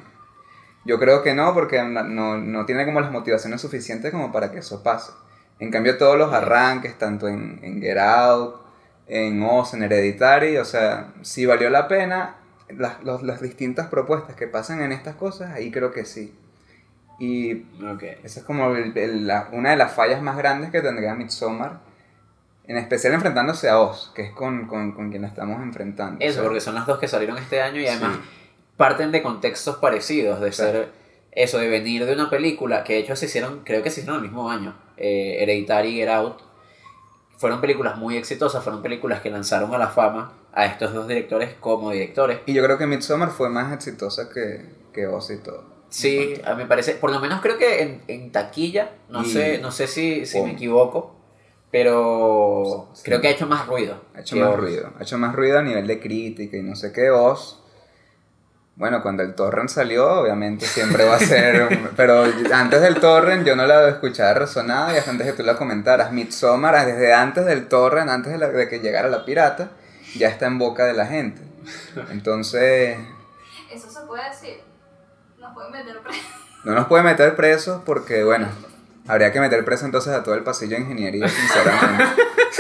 [0.84, 4.60] Yo creo que no, porque no, no, tiene como las motivaciones suficientes como para que
[4.60, 5.12] eso pase.
[5.60, 8.62] En cambio, todos los arranques, tanto en, en Get Out,
[9.06, 12.38] en Oz, en Hereditary, o sea, si valió la pena,
[12.77, 16.34] las, los- las distintas propuestas que pasan en estas cosas, ahí creo que sí.
[17.19, 17.65] Y
[18.23, 21.79] esa es como el- el- la- una de las fallas más grandes que tendría Midsommar,
[22.65, 26.17] en especial enfrentándose a Oz, que es con, con, con quien la estamos enfrentando.
[26.19, 28.29] Eso, O sea, porque son las dos que salieron este año y además sí.
[28.77, 30.71] parten de contextos parecidos, de Claro.
[30.71, 30.89] ser
[31.34, 34.17] eso, de venir de una película que de hecho se hicieron, creo que se hicieron
[34.17, 36.38] el mismo año, eh, Hereditary y Get Out.
[37.41, 41.56] Fueron películas muy exitosas, fueron películas que lanzaron a la fama a estos dos directores
[41.60, 42.38] como directores.
[42.45, 45.63] Y yo creo que Midsommar fue más exitosa que, que Oz y todo.
[45.89, 49.25] Sí, a mí me parece, por lo menos creo que en, en taquilla, no Y-
[49.25, 51.15] sé, no sé si, si me equivoco,
[51.71, 53.01] pero Sí.
[53.06, 53.99] creo que ha hecho más ruido.
[54.15, 54.58] Ha hecho más Oz.
[54.60, 54.91] ruido.
[54.99, 57.10] Ha hecho más ruido a nivel de crítica y no sé qué.
[57.10, 57.61] Oz.
[58.82, 61.91] Bueno, cuando el torrent salió, obviamente siempre va a ser.
[61.96, 65.56] pero antes del torrent yo no la escuchaba resonada y hasta antes que tú la
[65.56, 66.12] comentaras.
[66.12, 69.70] Midsommar, desde antes del torrent, antes de, la- de que llegara la pirata,
[70.15, 71.44] ya está en boca de la gente.
[72.10, 72.98] Entonces,
[73.72, 74.63] Eso se puede decir.
[75.38, 76.20] Nos pueden meter preso.
[76.63, 78.48] no nos puede meter presos porque, bueno,
[79.08, 82.04] habría que meter preso entonces a todo el pasillo de ingeniería, sinceramente.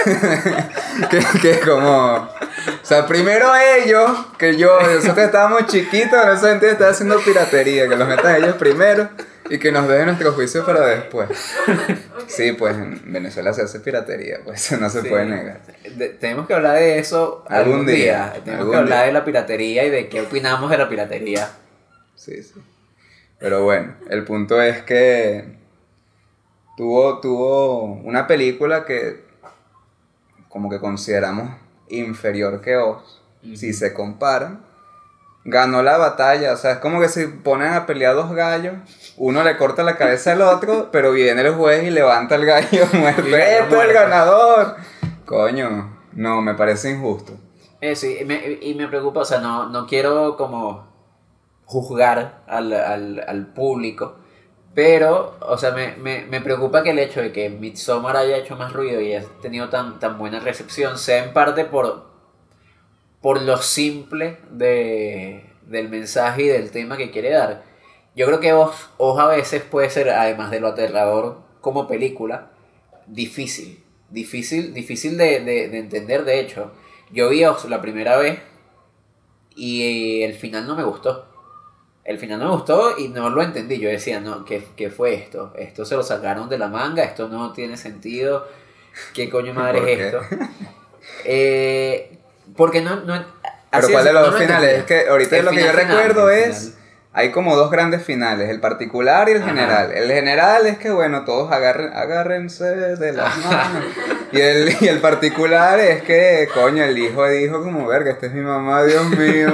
[1.09, 2.15] que, que como...
[2.15, 7.87] O sea, primero ellos, que yo, nosotros estábamos chiquitos, en ese sentido estaba haciendo piratería,
[7.87, 9.09] que los metan ellos primero
[9.49, 11.29] y que nos dejen nuestro juicio para después.
[12.27, 15.09] Sí, pues en Venezuela se hace piratería, pues no se Sí.
[15.09, 15.61] puede negar.
[15.95, 18.33] De- tenemos que hablar de eso Algún algún, día, día.
[18.43, 19.07] Tenemos algún que hablar día.
[19.07, 21.49] de la piratería y de qué opinamos de la piratería.
[22.15, 22.53] Sí, sí.
[23.39, 25.45] Pero bueno, el punto es que
[26.77, 29.25] tuvo, tuvo una película que
[30.49, 31.49] como que consideramos
[31.89, 33.21] inferior que Oz,
[33.55, 34.65] si se comparan.
[35.43, 38.75] Ganó la batalla, o sea, es como que si ponen a pelear dos gallos,
[39.17, 42.85] uno le corta la cabeza al otro, pero viene el juez y levanta el gallo
[42.93, 43.27] muerto.
[43.27, 44.75] Y ganó ¡Este es el ganador!
[45.25, 47.33] Coño, no, me parece injusto.
[47.79, 50.87] Eh, sí, y me, y me preocupa, o sea, no, no quiero como
[51.65, 54.17] juzgar al, al, al público,
[54.73, 58.55] pero, o sea, me, me, me preocupa que el hecho de que Midsommar haya hecho
[58.55, 62.05] más ruido y haya tenido tan, tan buena recepción sea en parte por,
[63.21, 67.63] por lo simple de, del mensaje y del tema que quiere dar.
[68.15, 72.51] Yo creo que Oz, Oz a veces puede ser, además de lo aterrador como película,
[73.07, 73.83] difícil.
[74.09, 76.71] Difícil, difícil de, de- de entender, de hecho.
[77.11, 78.39] Yo vi Oz la primera vez
[79.55, 81.25] y el final no me gustó.
[82.03, 83.79] El final no me gustó y no lo entendí.
[83.79, 85.53] Yo decía, no, ¿qué, qué fue esto?
[85.55, 88.47] Esto se lo sacaron de la manga, esto no tiene sentido.
[89.13, 90.21] ¿Qué coño madre ¿Por es esto?
[91.25, 92.17] Eh,
[92.55, 92.97] porque no...
[93.01, 93.23] no
[93.71, 94.79] Pero ¿cuál de no los dos finales?
[94.79, 96.59] Es que ahorita El lo que yo final recuerdo es...
[96.59, 96.81] final.
[97.13, 99.49] Hay como dos grandes finales, el particular y el Ajá.
[99.49, 99.91] general.
[99.91, 103.83] El general es que, bueno, todos agarren, agárrense de las manos.
[104.31, 108.31] Y el, y el particular es que, coño, el hijo dijo como, verga, esta es
[108.31, 109.49] mi mamá, Dios mío.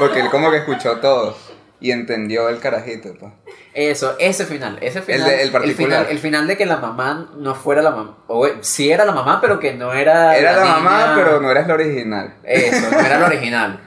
[0.00, 1.36] Porque él como que escuchó todo
[1.80, 3.32] y entendió el carajito, pues.
[3.74, 5.28] Eso, ese final, ese final.
[5.28, 5.90] de- el particular.
[5.90, 8.16] final, el final de que la mamá no fuera la mamá.
[8.26, 10.36] O eh, sí era la mamá, pero que no era.
[10.36, 12.34] Era la mamá, niña- pero no eres la original.
[12.44, 13.80] Eso, no era la original.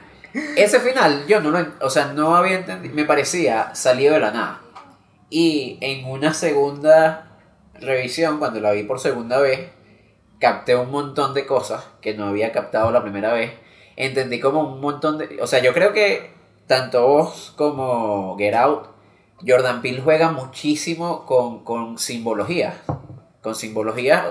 [0.56, 1.66] Ese final, yo no lo.
[1.80, 2.94] O sea, no había entendido.
[2.94, 4.60] Me parecía salido de la nada.
[5.28, 7.26] Y en una segunda
[7.74, 9.70] revisión, cuando la vi por segunda vez,
[10.40, 13.52] capté un montón de cosas que no había captado la primera vez.
[13.96, 15.38] Entendí como un montón de.
[15.42, 16.30] O sea, yo creo que
[16.70, 18.86] tanto vos como Get Out,
[19.44, 22.76] Jordan Peele juega muchísimo con, con simbologías.
[23.42, 24.24] Con simbologías,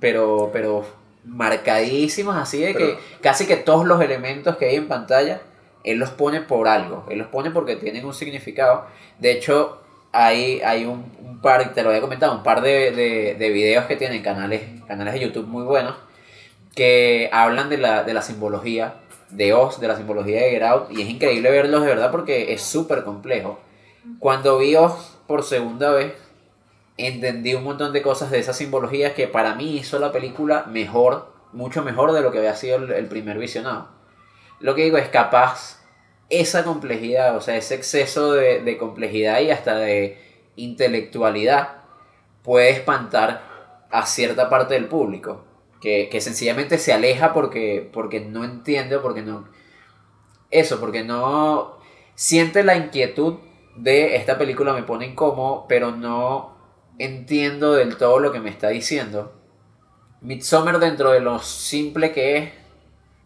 [0.00, 0.84] pero, pero
[1.24, 5.40] marcadísimas, así de Pero- que casi que todos los elementos que hay en pantalla,
[5.82, 7.04] él los pone por algo.
[7.10, 8.84] Él los pone porque tienen un significado.
[9.18, 9.80] De hecho,
[10.12, 13.86] hay, hay un, un par, te lo había comentado, un par de, de, de videos
[13.86, 15.96] que tienen canales, canales de YouTube muy buenos
[16.76, 18.94] que hablan de la, de la simbología
[19.30, 22.62] de Oz, de la simbología de Get y es increíble verlos de verdad porque es
[22.62, 23.58] súper complejo.
[24.18, 26.14] Cuando vi Oz por segunda vez,
[26.96, 31.32] entendí un montón de cosas de esa simbología que para mí hizo la película mejor,
[31.52, 33.88] mucho mejor de lo que había sido el, el primer visionado.
[34.60, 35.80] Lo que digo es capaz
[36.30, 40.18] esa complejidad, o sea, ese exceso de, de complejidad y hasta de
[40.56, 41.78] intelectualidad
[42.42, 43.42] puede espantar
[43.90, 45.47] a cierta parte del público
[45.80, 49.48] que, que sencillamente se aleja porque, porque no entiende porque no...
[50.50, 51.78] Eso, porque no
[52.14, 53.38] siente la inquietud
[53.76, 56.56] de esta película me pone incómodo, pero no
[56.98, 59.32] entiendo del todo lo que me está diciendo.
[60.20, 62.52] Midsommar dentro de lo simple que es,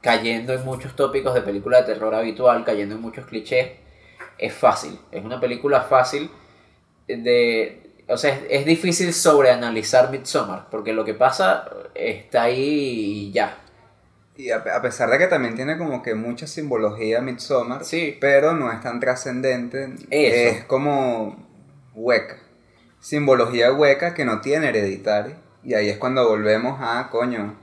[0.02, 3.72] cayendo en muchos tópicos de película de terror habitual, cayendo en muchos clichés,
[4.36, 4.98] es fácil.
[5.10, 6.30] Es una película fácil
[7.06, 7.81] de...
[8.08, 13.58] O sea, es, es difícil sobreanalizar Midsommar, porque lo que pasa está ahí y ya.
[14.36, 18.16] Y a, a pesar de que también tiene como que mucha simbología Midsommar, Sí.
[18.20, 20.56] pero no es tan trascendente, Eso.
[20.58, 21.46] es como
[21.94, 22.36] hueca.
[23.00, 25.36] Simbología hueca que no tiene hereditario.
[25.64, 27.56] Y ahí es cuando volvemos a, coño,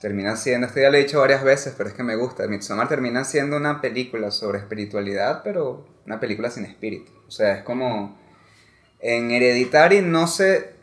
[0.00, 2.46] termina siendo, esto ya lo he dicho varias veces, pero es que me gusta.
[2.46, 7.10] Midsommar termina siendo una película sobre espiritualidad, pero una película sin espíritu.
[7.26, 8.16] O sea, es como,
[9.00, 10.74] en Hereditary no se...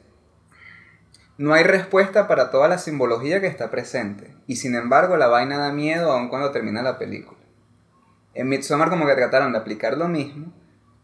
[1.38, 4.34] no hay respuesta para toda la simbología que está presente.
[4.48, 7.40] Y sin embargo, la vaina da miedo aun cuando termina la película.
[8.34, 10.52] En Midsommar como que trataron de aplicar lo mismo,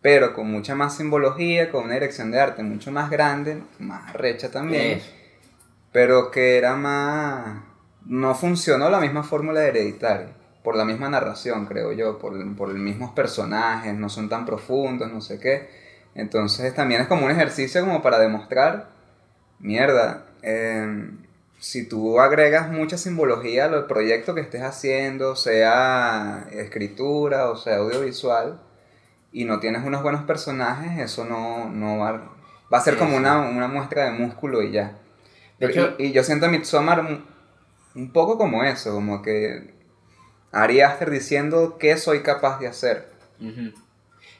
[0.02, 4.52] pero con mucha más simbología, con una dirección de arte mucho más grande, más recha
[4.52, 5.02] también,
[5.91, 7.63] pero que era más...
[8.06, 10.26] No funcionó la misma fórmula de Hereditary,
[10.63, 15.12] por la misma narración, creo yo, por, por los mismos personajes, no son tan profundos,
[15.12, 15.81] no sé qué.
[16.15, 18.89] Entonces también es como un ejercicio como para demostrar,
[19.60, 21.10] mierda, eh,
[21.60, 28.60] si tú agregas mucha simbología al proyecto que estés haciendo, sea escritura o sea audiovisual,
[29.32, 32.12] y no tienes unos buenos personajes, eso no, no va,
[32.74, 34.97] va a ser como una, una muestra de músculo y ya.
[35.60, 37.24] De Pero- hecho- y, y yo siento a Midsommar un,
[37.95, 39.74] un poco como eso, como que
[40.52, 43.10] Ari Aster diciendo qué soy capaz de hacer.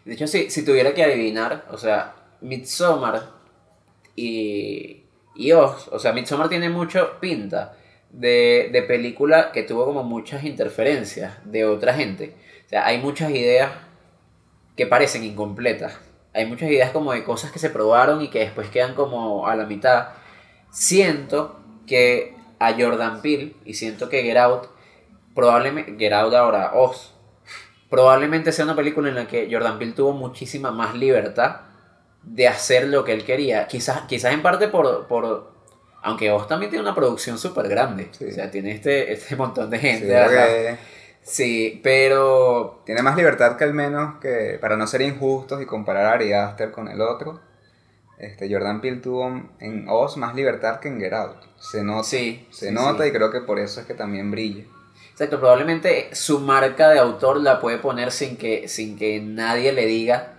[0.06, 3.30] De hecho, si, si tuviera que adivinar, o sea, Midsommar
[4.16, 5.04] y,
[5.36, 7.78] y Oz, o sea, Midsommar tiene mucho pinta
[8.10, 12.36] de, de película que tuvo como muchas interferencias de otra gente.
[12.66, 13.72] O sea, hay muchas ideas
[14.76, 15.98] que parecen incompletas.
[16.34, 19.56] Hay muchas ideas como de cosas que se probaron y que después quedan como a
[19.56, 20.10] la mitad.
[20.72, 24.68] Siento que a Jordan Peele y siento que Get Out,
[25.36, 27.11] probablemente, Get Out ahora, Oz,
[27.92, 31.58] probablemente sea una película en la que Jordan Peele tuvo muchísima más libertad
[32.24, 33.68] de hacer lo que él quería.
[33.68, 35.52] Quizás, quizás en parte por, por...
[36.02, 38.08] Aunque Oz también tiene una producción súper grande.
[38.12, 38.26] Sí.
[38.26, 40.08] O sea, tiene este, este montón de gente.
[40.08, 40.78] Sí,
[41.24, 42.82] Sí, pero...
[42.86, 46.34] tiene más libertad que al menos que, para no ser injustos y comparar a Ari
[46.34, 47.42] Aster con el otro,
[48.18, 49.28] este, Jordan Peele tuvo
[49.60, 51.38] en Oz más libertad que en Get Out.
[51.60, 54.64] Se nota, Sí, se sí, nota y creo que por eso es que también brilla.
[55.12, 59.86] Exacto, probablemente su marca de autor la puede poner sin que, sin que nadie le
[59.86, 60.34] diga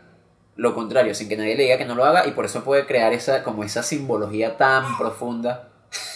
[0.56, 2.84] lo contrario, sin que nadie le diga que no lo haga y por eso puede
[2.86, 5.68] crear esa, como esa simbología tan profunda.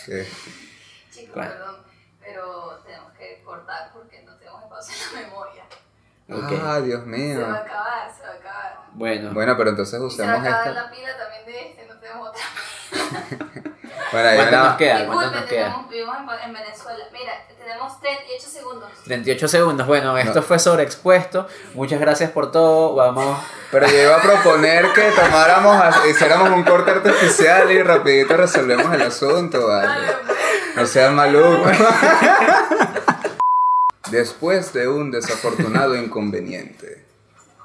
[0.05, 0.27] Que-
[1.11, 1.51] Chicos, Claro.
[1.55, 1.77] perdón,
[2.21, 5.63] pero tenemos que cortar porque no tenemos espacio en la memoria.
[6.29, 6.61] Ok.
[6.63, 7.41] Ah, Dios Se mío.
[7.41, 8.79] va a acabar, se va a acabar.
[8.93, 10.83] Bueno, Bueno, pero entonces Y se va a usemos acabar esta.
[10.83, 12.43] la pila también de este, no tenemos otra.
[14.25, 15.07] Hay ¿cuánto nos queda?
[15.07, 15.65] ¿Cuánto Disculpe, nos queda?
[15.67, 17.05] tenemos, vivimos en, en Venezuela.
[17.13, 18.89] Mira, tenemos 38 segundos.
[19.05, 19.87] 38 segundos.
[19.87, 21.47] Bueno, esto fue sobreexpuesto.
[21.75, 22.95] Muchas gracias por todo.
[22.95, 23.39] Vamos.
[23.71, 28.93] Pero yo iba a proponer que tomáramos, a- hiciéramos un corte artificial y rapidito resolvemos
[28.95, 29.91] el asunto, ¿vale?
[30.77, 31.65] No seas maluco.
[34.11, 37.05] Después de un desafortunado inconveniente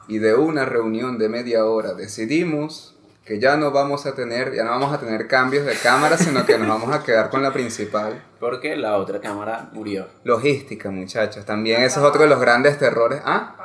[0.08, 2.91] y de una reunión de media hora, decidimos
[3.26, 6.46] que ya no vamos a tener, ya no vamos a tener cambios de cámara, sino
[6.46, 8.24] que nos vamos a quedar con la principal.
[8.40, 10.08] Porque la otra cámara murió.
[10.24, 11.46] Logística, muchachos.
[11.46, 13.22] También ese es otro de los grandes terrores.
[13.24, 13.56] Ah.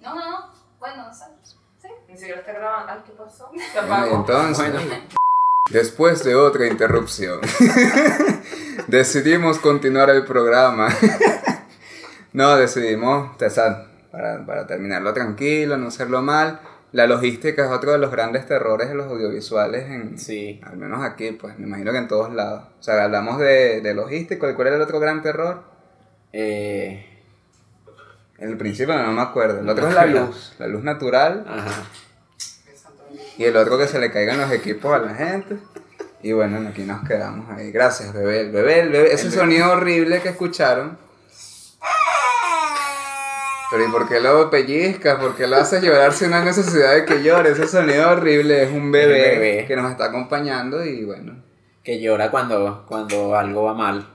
[0.00, 0.46] No, no, no.
[0.78, 1.24] Bueno, no sé.
[1.80, 1.88] Sí.
[2.08, 3.04] Ni siquiera está grabando.
[3.04, 3.50] ¿qué pasó?
[3.72, 4.16] Se apagó.
[4.16, 4.94] entonces, Bueno.
[5.70, 7.40] después de otra interrupción,
[8.86, 10.88] decidimos continuar el programa.
[12.32, 13.36] no, decidimos,
[14.12, 16.60] para, para terminarlo tranquilo, no hacerlo mal.
[16.92, 20.60] La logística es otro de los grandes terrores de los audiovisuales, en, Sí.
[20.62, 22.64] al menos aquí, pues me imagino que en todos lados.
[22.78, 25.62] O sea, hablamos de, de logística, ¿y ¿cuál era el otro gran terror?
[26.32, 27.06] Eh,
[28.38, 29.60] En el principio no me acuerdo.
[29.60, 31.44] El otro es la luz, la luz natural.
[31.48, 31.84] ajá.
[33.38, 35.56] Y el otro que se le caigan los equipos a la gente.
[36.22, 37.70] Y bueno, aquí nos quedamos ahí.
[37.72, 38.40] Gracias, bebé.
[38.42, 39.12] El bebé, el bebé.
[39.14, 39.42] Ese El bebé.
[39.42, 40.98] sonido horrible que escucharon.
[43.72, 45.18] Pero ¿y por qué lo pellizcas?
[45.18, 47.50] ¿Por qué lo haces llorar sin una necesidad de que llore?
[47.50, 51.42] Ese sonido horrible es un bebé, que nos está acompañando y bueno.
[51.82, 54.06] Que llora cuando, cuando algo va mal.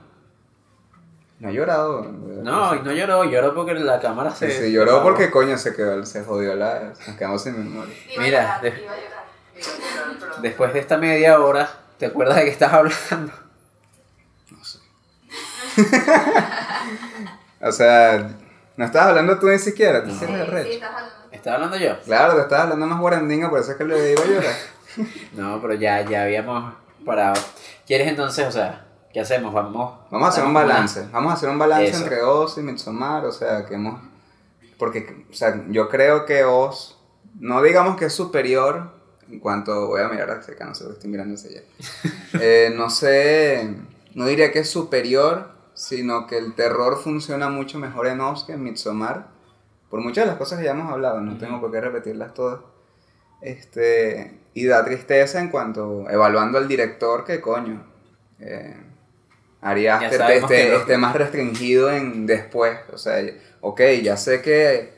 [1.40, 2.02] No ha llorado.
[2.02, 4.66] No, no lloró, lloró porque la cámara Sí, se.
[4.66, 6.94] sí, lloró porque coño se quedó, se jodió la.
[7.06, 7.94] Nos quedamos sin memoria.
[8.14, 10.40] Iba Mira, a llorar, de- iba a llorar.
[10.42, 11.68] Después de esta media hora,
[11.98, 13.32] ¿te acuerdas de qué estás hablando?
[17.60, 18.30] O sea,
[18.78, 20.14] no estabas hablando tú ni siquiera, tú No.
[20.18, 20.32] sí Sí,
[20.72, 21.14] estás hablando.
[21.30, 22.00] ¿Estaba hablando yo?
[22.04, 24.54] Claro, te estabas hablando más guarandinga, por eso es que le a llorar.
[25.36, 27.40] No, pero ya, ya habíamos parado.
[27.86, 29.52] ¿Quieres entonces, o sea, qué hacemos?
[29.52, 29.98] Vamos.
[30.10, 31.08] Vamos a hacer un damos una- balance.
[31.12, 32.02] Vamos a hacer un balance Eso.
[32.04, 34.00] entre Oz y Midsommar, o sea, que hemos...
[34.78, 36.98] Porque, o sea, yo creo que Oz,
[37.38, 38.90] no digamos que es superior,
[39.30, 39.88] en cuanto...
[39.88, 41.62] Voy a mirar hacia acá, no sé, estoy mirando hacia allá.
[42.40, 43.74] Eh, no sé,
[44.14, 48.54] no diría que es superior, sino que el terror funciona mucho mejor en Oz que
[48.54, 49.28] en Midsommar.
[49.88, 52.60] Por muchas de las cosas que ya hemos hablado, no tengo por qué repetirlas todas.
[53.40, 57.86] Este, y da tristeza en cuanto, evaluando al director, que coño,
[58.40, 58.76] eh,
[59.60, 60.76] Ari Aster esté, que no.
[60.78, 62.80] esté más restringido en después.
[62.92, 63.24] O sea,
[63.60, 64.92] ok, ya sé que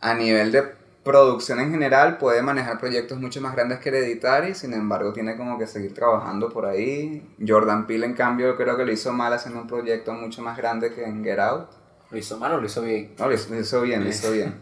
[0.00, 0.77] a nivel de
[1.08, 5.58] producción en general puede manejar proyectos mucho más grandes que Hereditary, sin embargo tiene como
[5.58, 7.26] que seguir trabajando por ahí.
[7.44, 10.92] Jordan Peele en cambio creo que lo hizo mal haciendo un proyecto mucho más grande
[10.92, 11.70] que en Get Out.
[12.10, 13.14] ¿Lo hizo mal o lo hizo bien?
[13.18, 14.54] No, lo hizo, lo hizo bien, lo hizo bien.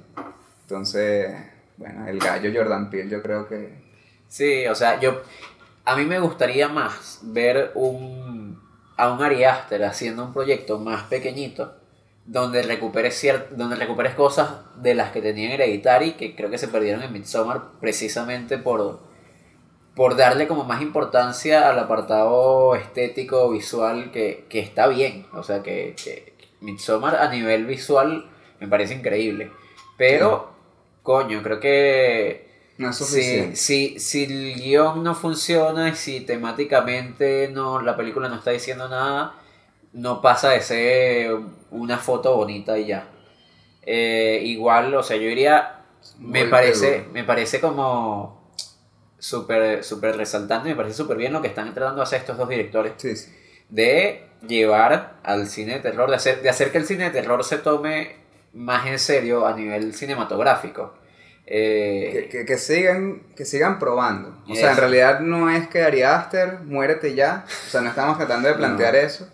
[0.62, 1.34] Entonces,
[1.78, 3.82] bueno, el gallo Jordan Peele yo creo que...
[4.28, 5.22] Sí, o sea, yo...
[5.84, 8.60] A mí me gustaría más ver un,
[8.96, 11.74] a un Ari Aster haciendo un proyecto más pequeñito
[12.26, 16.68] donde recuperes, donde recuperes cosas de las que tenía en Hereditary que creo que se
[16.68, 19.00] perdieron en Midsommar precisamente por,
[19.94, 25.26] por darle como más importancia al apartado estético, visual, que, que está bien.
[25.32, 28.28] O sea, que, que Midsommar a nivel visual
[28.60, 29.52] me parece increíble.
[29.96, 30.50] Pero,
[31.02, 32.46] coño, creo que
[32.78, 33.56] No es si, suficiente.
[33.56, 38.88] si, si el guion no funciona y si temáticamente no, la película no está diciendo
[38.88, 39.34] nada,
[39.96, 41.30] no pasa de ser
[41.70, 43.08] una foto bonita y ya.
[43.82, 45.80] Eh, igual, o sea, yo diría,
[46.18, 48.50] me parece, me parece como
[49.18, 52.48] súper súper resaltante, me parece súper bien lo que están tratando de hacer estos dos
[52.48, 53.32] directores Sí, sí.
[53.70, 57.42] de llevar al cine de terror, de hacer, de hacer que el cine de terror
[57.44, 58.16] se tome
[58.52, 60.94] más en serio a nivel cinematográfico.
[61.48, 64.42] Eh, Que, que, que sigan, que sigan probando.
[64.48, 67.44] O sea, en realidad no es que Ari Aster, muérete ya.
[67.46, 68.98] O sea, no estamos tratando de plantear No.
[68.98, 69.28] eso.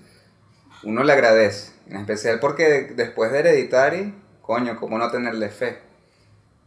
[0.85, 1.73] Uno le agradece.
[1.89, 5.79] En especial porque de- después de Hereditary, coño, ¿cómo no tenerle fe?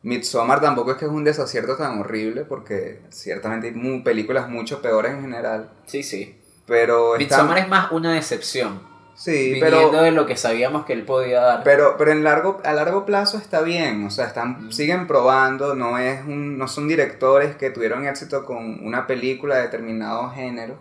[0.03, 4.81] Midsommar tampoco es que es un desacierto tan horrible porque ciertamente hay mu- películas mucho
[4.81, 5.69] peores en general.
[5.85, 6.39] sí, sí.
[6.67, 8.81] Pero está- Midsommar es más una decepción.
[9.15, 11.63] Sí, pero, de lo que sabíamos que él podía dar.
[11.63, 14.03] pero, pero en largo, a largo plazo está bien.
[14.05, 14.71] O sea, están, Mm.
[14.73, 15.73] siguen probando.
[15.73, 20.77] No, es un, no son directores que tuvieron éxito con una película de determinado género.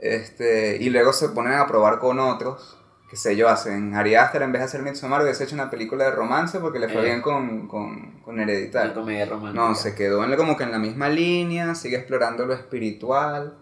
[0.00, 2.76] Este, y luego se ponen a probar con otros.
[3.10, 6.04] Qué sé yo, hacen Ari Aster en vez de hacer Midsommar hubiese hecho una película
[6.04, 7.04] de romance porque le fue Eh.
[7.06, 8.92] bien con, con, con una Hereditary.
[8.94, 9.64] comedia romántica.
[9.66, 13.54] No, se quedó en, como que en la misma línea, sigue explorando lo espiritual.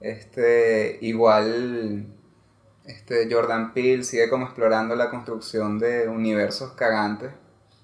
[0.00, 2.06] Este, igual,
[2.84, 7.30] este Jordan Peele sigue como explorando la construcción de universos cagantes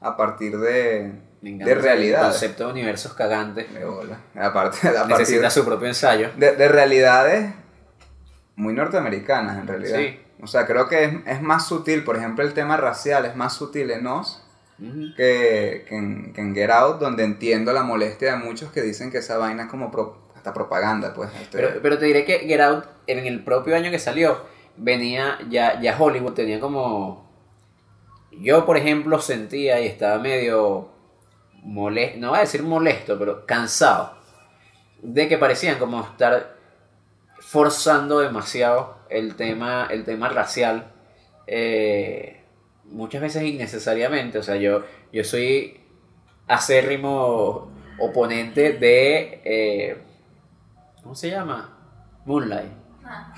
[0.01, 2.31] a partir de, de realidades.
[2.39, 3.73] concepto de universos cagantes.
[3.75, 4.21] De bola.
[4.37, 6.31] Aparte, a partir Necesita su propio ensayo.
[6.37, 7.53] de, de realidades
[8.61, 9.99] muy norteamericanas en realidad.
[9.99, 10.19] Sí.
[10.43, 13.55] O sea, creo que es, es más sutil, por ejemplo, el tema racial es más
[13.55, 14.43] sutil en Oz
[15.17, 19.11] que, que, en, que en Get Out, donde entiendo la molestia de muchos que dicen
[19.11, 21.29] que esa vaina es como pro- hasta propaganda, pues.
[21.43, 24.39] este, Pero, pero te diré que Get Out, en el propio año que salió,
[24.79, 27.29] venía, ya, ya Hollywood tenía como...
[28.41, 30.89] Yo, por ejemplo, sentía y estaba medio
[31.63, 34.15] molesto, no voy a decir molesto, pero cansado
[35.03, 36.57] de que parecían como estar
[37.51, 40.93] forzando demasiado el tema, el tema racial,
[41.49, 42.45] eh,
[42.85, 44.39] muchas veces innecesariamente.
[44.39, 45.81] O sea, yo, yo soy
[46.47, 49.41] acérrimo oponente de...
[49.45, 49.99] eh,
[51.03, 51.77] ¿Cómo se llama?
[52.25, 52.71] Moonlight.
[53.05, 53.35] Ah.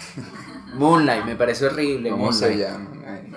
[0.74, 2.10] Moonlight, me parece horrible.
[2.10, 2.68] ¿Cómo se Moonlight.
[2.70, 2.90] llama?
[3.06, 3.32] Ay,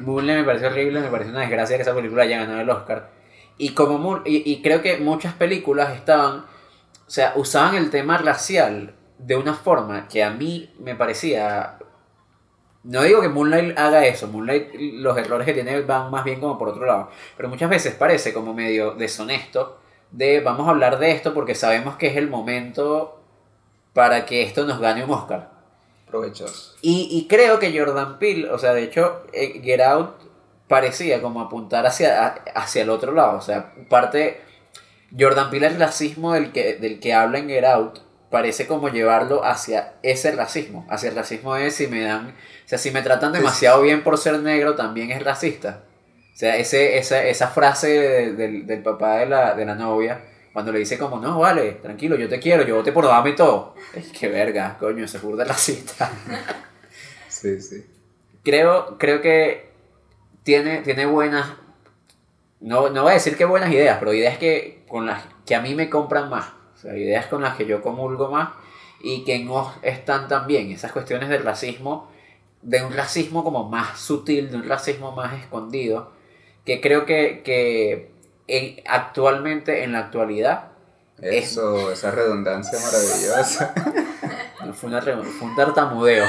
[0.00, 3.10] Moonlight me parece horrible, me parece una desgracia que esa película haya ganado el Oscar.
[3.58, 8.16] Y como Moon- y, y creo que muchas películas estaban, o sea, usaban el tema
[8.16, 8.94] racial
[9.26, 11.78] de una forma que a mí me parecía
[12.82, 16.58] no digo que Moonlight haga eso, Moonlight los errores que tiene van más bien como
[16.58, 19.78] por otro lado, pero muchas veces parece como medio deshonesto
[20.10, 23.20] de vamos a hablar de esto porque sabemos que es el momento
[23.92, 25.50] para que esto nos gane un Oscar.
[26.06, 26.76] Provechoso.
[26.82, 30.16] Y, y creo que Jordan Peele, o sea, de hecho, eh, Get Out
[30.66, 33.38] parecía como apuntar hacia, hacia el otro lado.
[33.38, 34.40] O sea, parte.
[35.16, 37.98] Jordan Peele, el racismo del que, del que habla en Get Out,
[38.30, 40.86] parece como llevarlo hacia ese racismo.
[40.88, 42.28] Hacia el racismo de si me dan.
[42.28, 45.82] O sea, si me tratan demasiado bien por ser negro, también es racista.
[46.32, 50.22] O sea, ese, esa, esa frase de- del, del papá de la, de la novia,
[50.52, 53.34] cuando le dice como, no, vale, tranquilo, yo te quiero, yo voté por Obama y
[53.36, 53.74] todo.
[53.94, 56.10] Es que verga, coño, ese es burda racista
[57.28, 57.84] Sí, sí.
[58.42, 59.70] creo, creo que
[60.42, 61.46] tiene, tiene buenas.
[62.60, 65.60] No, no voy a decir que buenas ideas, pero ideas que, con las que a
[65.60, 66.46] mí me compran más.
[66.80, 68.50] Sea, ideas con las que yo comulgo más
[69.00, 70.70] y que no están tan bien.
[70.72, 72.10] Esas cuestiones del racismo,
[72.62, 76.12] de un racismo como más sutil, de un racismo más escondido,
[76.64, 78.10] que creo que, que
[78.46, 80.68] en- actualmente, en la actualidad,
[81.20, 83.74] Eso, esa redundancia maravillosa.
[84.74, 86.24] fue, una, fue un tartamudeo.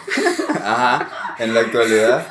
[0.64, 2.26] Ajá, en la actualidad.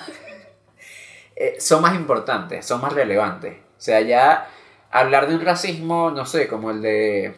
[1.35, 3.53] eh, son más importantes, son más relevantes.
[3.77, 4.47] O sea, ya
[4.91, 7.33] hablar de un racismo, no sé, como el de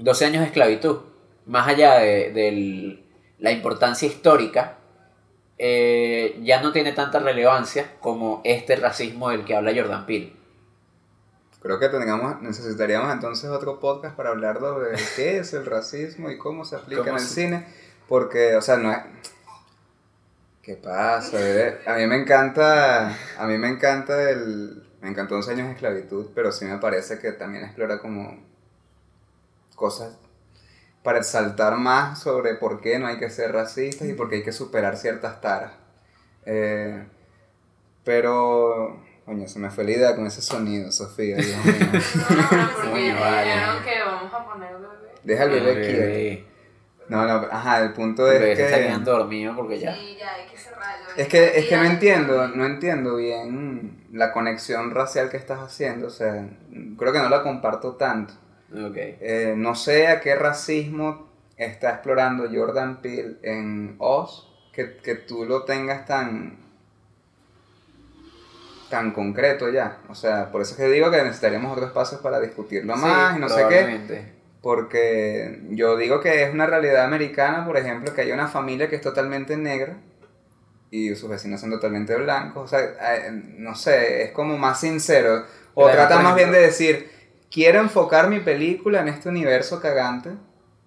[0.00, 1.00] 12 años de esclavitud,
[1.46, 3.02] más allá de,
[3.38, 4.78] la importancia histórica,
[5.58, 10.32] eh, ya no tiene tanta relevancia como este racismo del que habla Jordan Peele.
[11.62, 16.38] creo que tengamos, necesitaríamos entonces otro podcast para hablar de qué es el racismo y
[16.38, 17.66] cómo se aplica ¿Cómo en el se- cine,
[18.08, 18.98] porque, o sea, no es...
[20.62, 21.36] ¿Qué pasa?
[21.38, 21.80] bebé?
[21.86, 24.82] A mí me encanta, a mí me encanta el...
[25.00, 28.49] Me encantó 11 años de esclavitud, pero sí me parece que también explora como
[29.80, 30.18] cosas
[31.02, 34.42] para exaltar más sobre por qué no hay que ser racistas y por qué hay
[34.44, 35.72] que superar ciertas taras.
[36.44, 37.02] Eh,
[38.04, 41.36] pero, coño, se me fue la idea con ese sonido, Sofía.
[41.36, 41.74] Dios mío.
[41.82, 43.84] No, Coño, vale.
[43.84, 45.14] que vamos a poner bebé.
[45.24, 46.46] Deja el bebé bebé.
[47.08, 48.84] No, no, ajá, el punto El es se está que...
[48.84, 49.94] quedando dormido porque ya.
[49.96, 51.06] Sí, ya hay que cerrarlo.
[51.16, 56.06] Es que, es que no entiendo, no entiendo bien la conexión racial que estás haciendo,
[56.06, 56.48] o sea,
[56.98, 58.34] creo que no la comparto tanto.
[58.72, 58.96] Ok.
[58.96, 65.44] Eh, no sé a qué racismo está explorando Jordan Peele en Oz, que, que tú
[65.44, 66.58] lo tengas tan
[68.90, 69.98] tan concreto ya.
[70.08, 73.36] O sea, por eso es que digo que necesitaríamos otros espacios para discutirlo más Sí,
[73.36, 74.40] y no sé qué.
[74.60, 78.96] Porque yo digo que es una realidad americana, por ejemplo, que hay una familia que
[78.96, 79.96] es totalmente negra
[80.90, 82.64] y sus vecinos son totalmente blancos.
[82.64, 85.44] O sea, eh, no sé, es como más sincero.
[85.72, 87.10] O Claro, trata más bien de decir,
[87.50, 90.30] quiero enfocar mi película en este universo cagante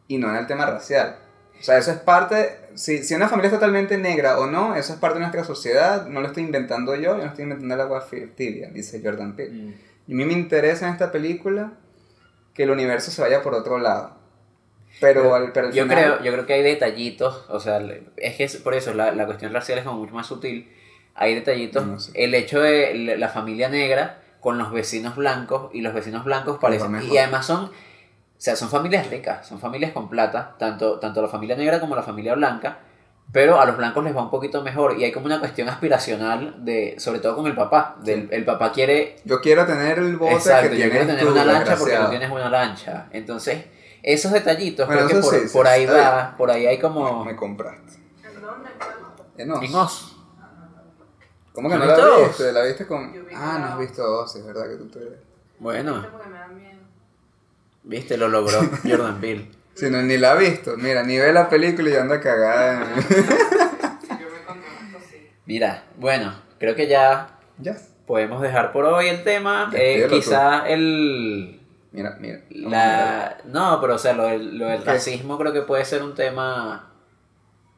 [0.08, 1.18] y no en el tema racial.
[1.60, 4.94] O sea, eso es parte, si, si una familia es totalmente negra o no, eso
[4.94, 7.82] es parte de nuestra sociedad, no lo estoy inventando yo, yo no estoy inventando el
[7.82, 8.06] agua
[8.36, 9.54] tibia, dice Jordan Peele.
[9.54, 9.74] Mm.
[10.08, 11.74] Y a mí me interesa en esta película
[12.54, 14.18] que el universo se vaya por otro lado.
[15.00, 17.82] Pero, al, pero al Yo final- creo, yo creo que hay detallitos, o sea,
[18.18, 20.70] es que es por eso la, la cuestión racial es como mucho más sutil.
[21.16, 22.12] Hay detallitos, No sé.
[22.16, 27.02] el hecho de la familia negra con los vecinos blancos y los vecinos blancos parecen
[27.10, 27.72] y además son, o
[28.38, 32.04] sea, son familias ricas, son familias con plata, tanto tanto la familia negra como la
[32.04, 32.80] familia blanca,
[33.32, 36.66] pero a los blancos les va un poquito mejor y hay como una cuestión aspiracional
[36.66, 40.34] de, sobre todo con el papá, del, el papá quiere Yo quiero tener el bote
[40.34, 43.08] Exacto, que yo quiero tener tú, una lancha porque no tienes una lancha.
[43.12, 43.64] Entonces,
[44.04, 46.80] esos detallitos, Bueno, creo que por, sí, sí, por ahí está va, por ahí hay
[46.80, 47.24] como...
[47.24, 47.94] Me compraste.
[48.26, 48.70] ¿En dónde?
[49.38, 49.64] En Oz.
[49.64, 50.13] En Oz.
[51.54, 52.28] ¿Cómo que ¿No la viste Oz?
[52.28, 52.52] viste?
[52.52, 53.14] ¿La viste con...?
[53.14, 55.00] Yo vi Ah, no has visto Oz, es verdad que tú te...
[55.60, 56.80] Bueno, Porque me da miedo.
[57.84, 59.50] viste, lo logró Jordan Peele.
[59.76, 60.76] Si no, ni la ha visto.
[60.78, 62.94] Mira, ni ve la película y anda cagada.
[62.96, 63.04] en-.
[65.46, 67.76] Mira, bueno, creo que ya ya.
[68.06, 69.70] podemos dejar por hoy el tema.
[69.74, 70.16] Eh, tú.
[70.16, 71.60] quizá el...
[71.92, 72.40] Mira, mira.
[72.50, 73.38] La...
[73.46, 74.92] No, pero o sea, lo del, lo del ¿Qué?
[74.92, 76.92] racismo creo que puede ser un tema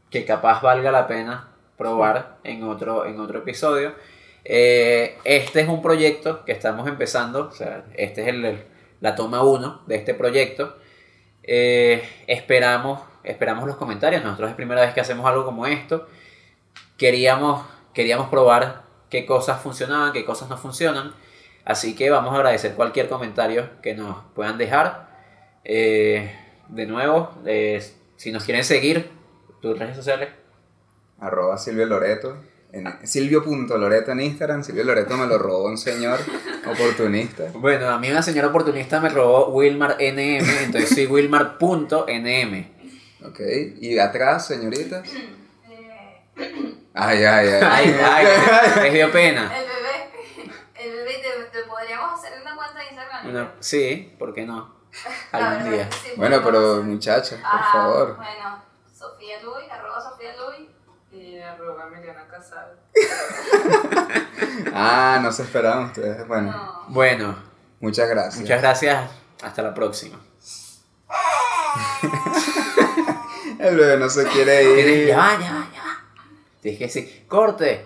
[0.09, 3.93] que capaz valga la pena probar en otro, en otro episodio.
[4.43, 8.63] Eh, este es un proyecto que estamos empezando, o sea, este es el,
[9.01, 10.77] la toma 1 de este proyecto.
[11.43, 16.07] Eh, esperamos, esperamos los comentarios, nosotros es primera vez que hacemos algo como esto.
[16.97, 21.13] Queríamos, queríamos probar qué cosas funcionaban, qué cosas no funcionan.
[21.65, 25.09] Así que vamos a agradecer cualquier comentario que nos puedan dejar.
[25.63, 26.31] Eh,
[26.69, 27.31] de nuevo,
[28.15, 29.09] si nos quieren seguir,
[29.61, 30.29] tus redes sociales.
[31.19, 32.37] Arroba Silvio Loreto.
[32.71, 34.63] En, Silvio.loreto en Instagram.
[34.63, 36.19] Silvio Loreto me lo robó un señor
[36.67, 37.45] oportunista.
[37.53, 42.71] Bueno, a mí una señora oportunista me robó Wilmar NM, entonces soy Wilmar.nm.
[43.25, 43.39] Ok.
[43.79, 45.07] Y atrás, señoritas.
[45.07, 47.61] Eh, Ay, ay, ay.
[47.63, 49.51] Ay, ay, les dio pena.
[49.57, 50.09] el bebé,
[50.75, 51.13] el bebé,
[51.51, 53.29] te, te podríamos hacer una cuenta de Instagram.
[53.29, 54.75] Una- sí, ¿por qué no?
[55.31, 55.89] Algún día.
[56.17, 56.85] Bueno, pero podemos.
[56.85, 58.15] muchacha, por Ah, favor.
[58.17, 58.63] Bueno,
[58.93, 60.69] Sofía Luis, arroba Sofía Luis.
[61.53, 62.75] Emiliana Casado.
[64.73, 66.27] Ah, no se esperaban ustedes.
[66.27, 66.85] Bueno, No.
[66.89, 67.35] Bueno,
[67.79, 68.41] muchas gracias.
[68.41, 69.09] muchas gracias.
[69.43, 70.19] Hasta la próxima.
[73.59, 75.07] El bebé no se quiere ir.
[75.07, 76.03] Ya va, ya va, ya va.
[76.61, 77.85] Tienes que decir, corte.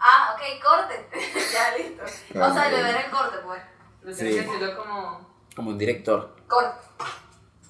[0.00, 1.08] Ah, ok, corte.
[1.52, 2.04] ya listo.
[2.04, 3.60] O sea, el bebé era el corte, pues.
[4.02, 4.18] Lo Sí.
[4.24, 5.34] tienes que decirlo como.
[5.56, 6.36] Como un director.
[6.46, 6.78] Corte.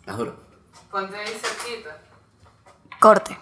[0.06, 0.36] Más duro.
[0.90, 1.96] Ponte ahí cerquita.
[3.00, 3.38] Corte.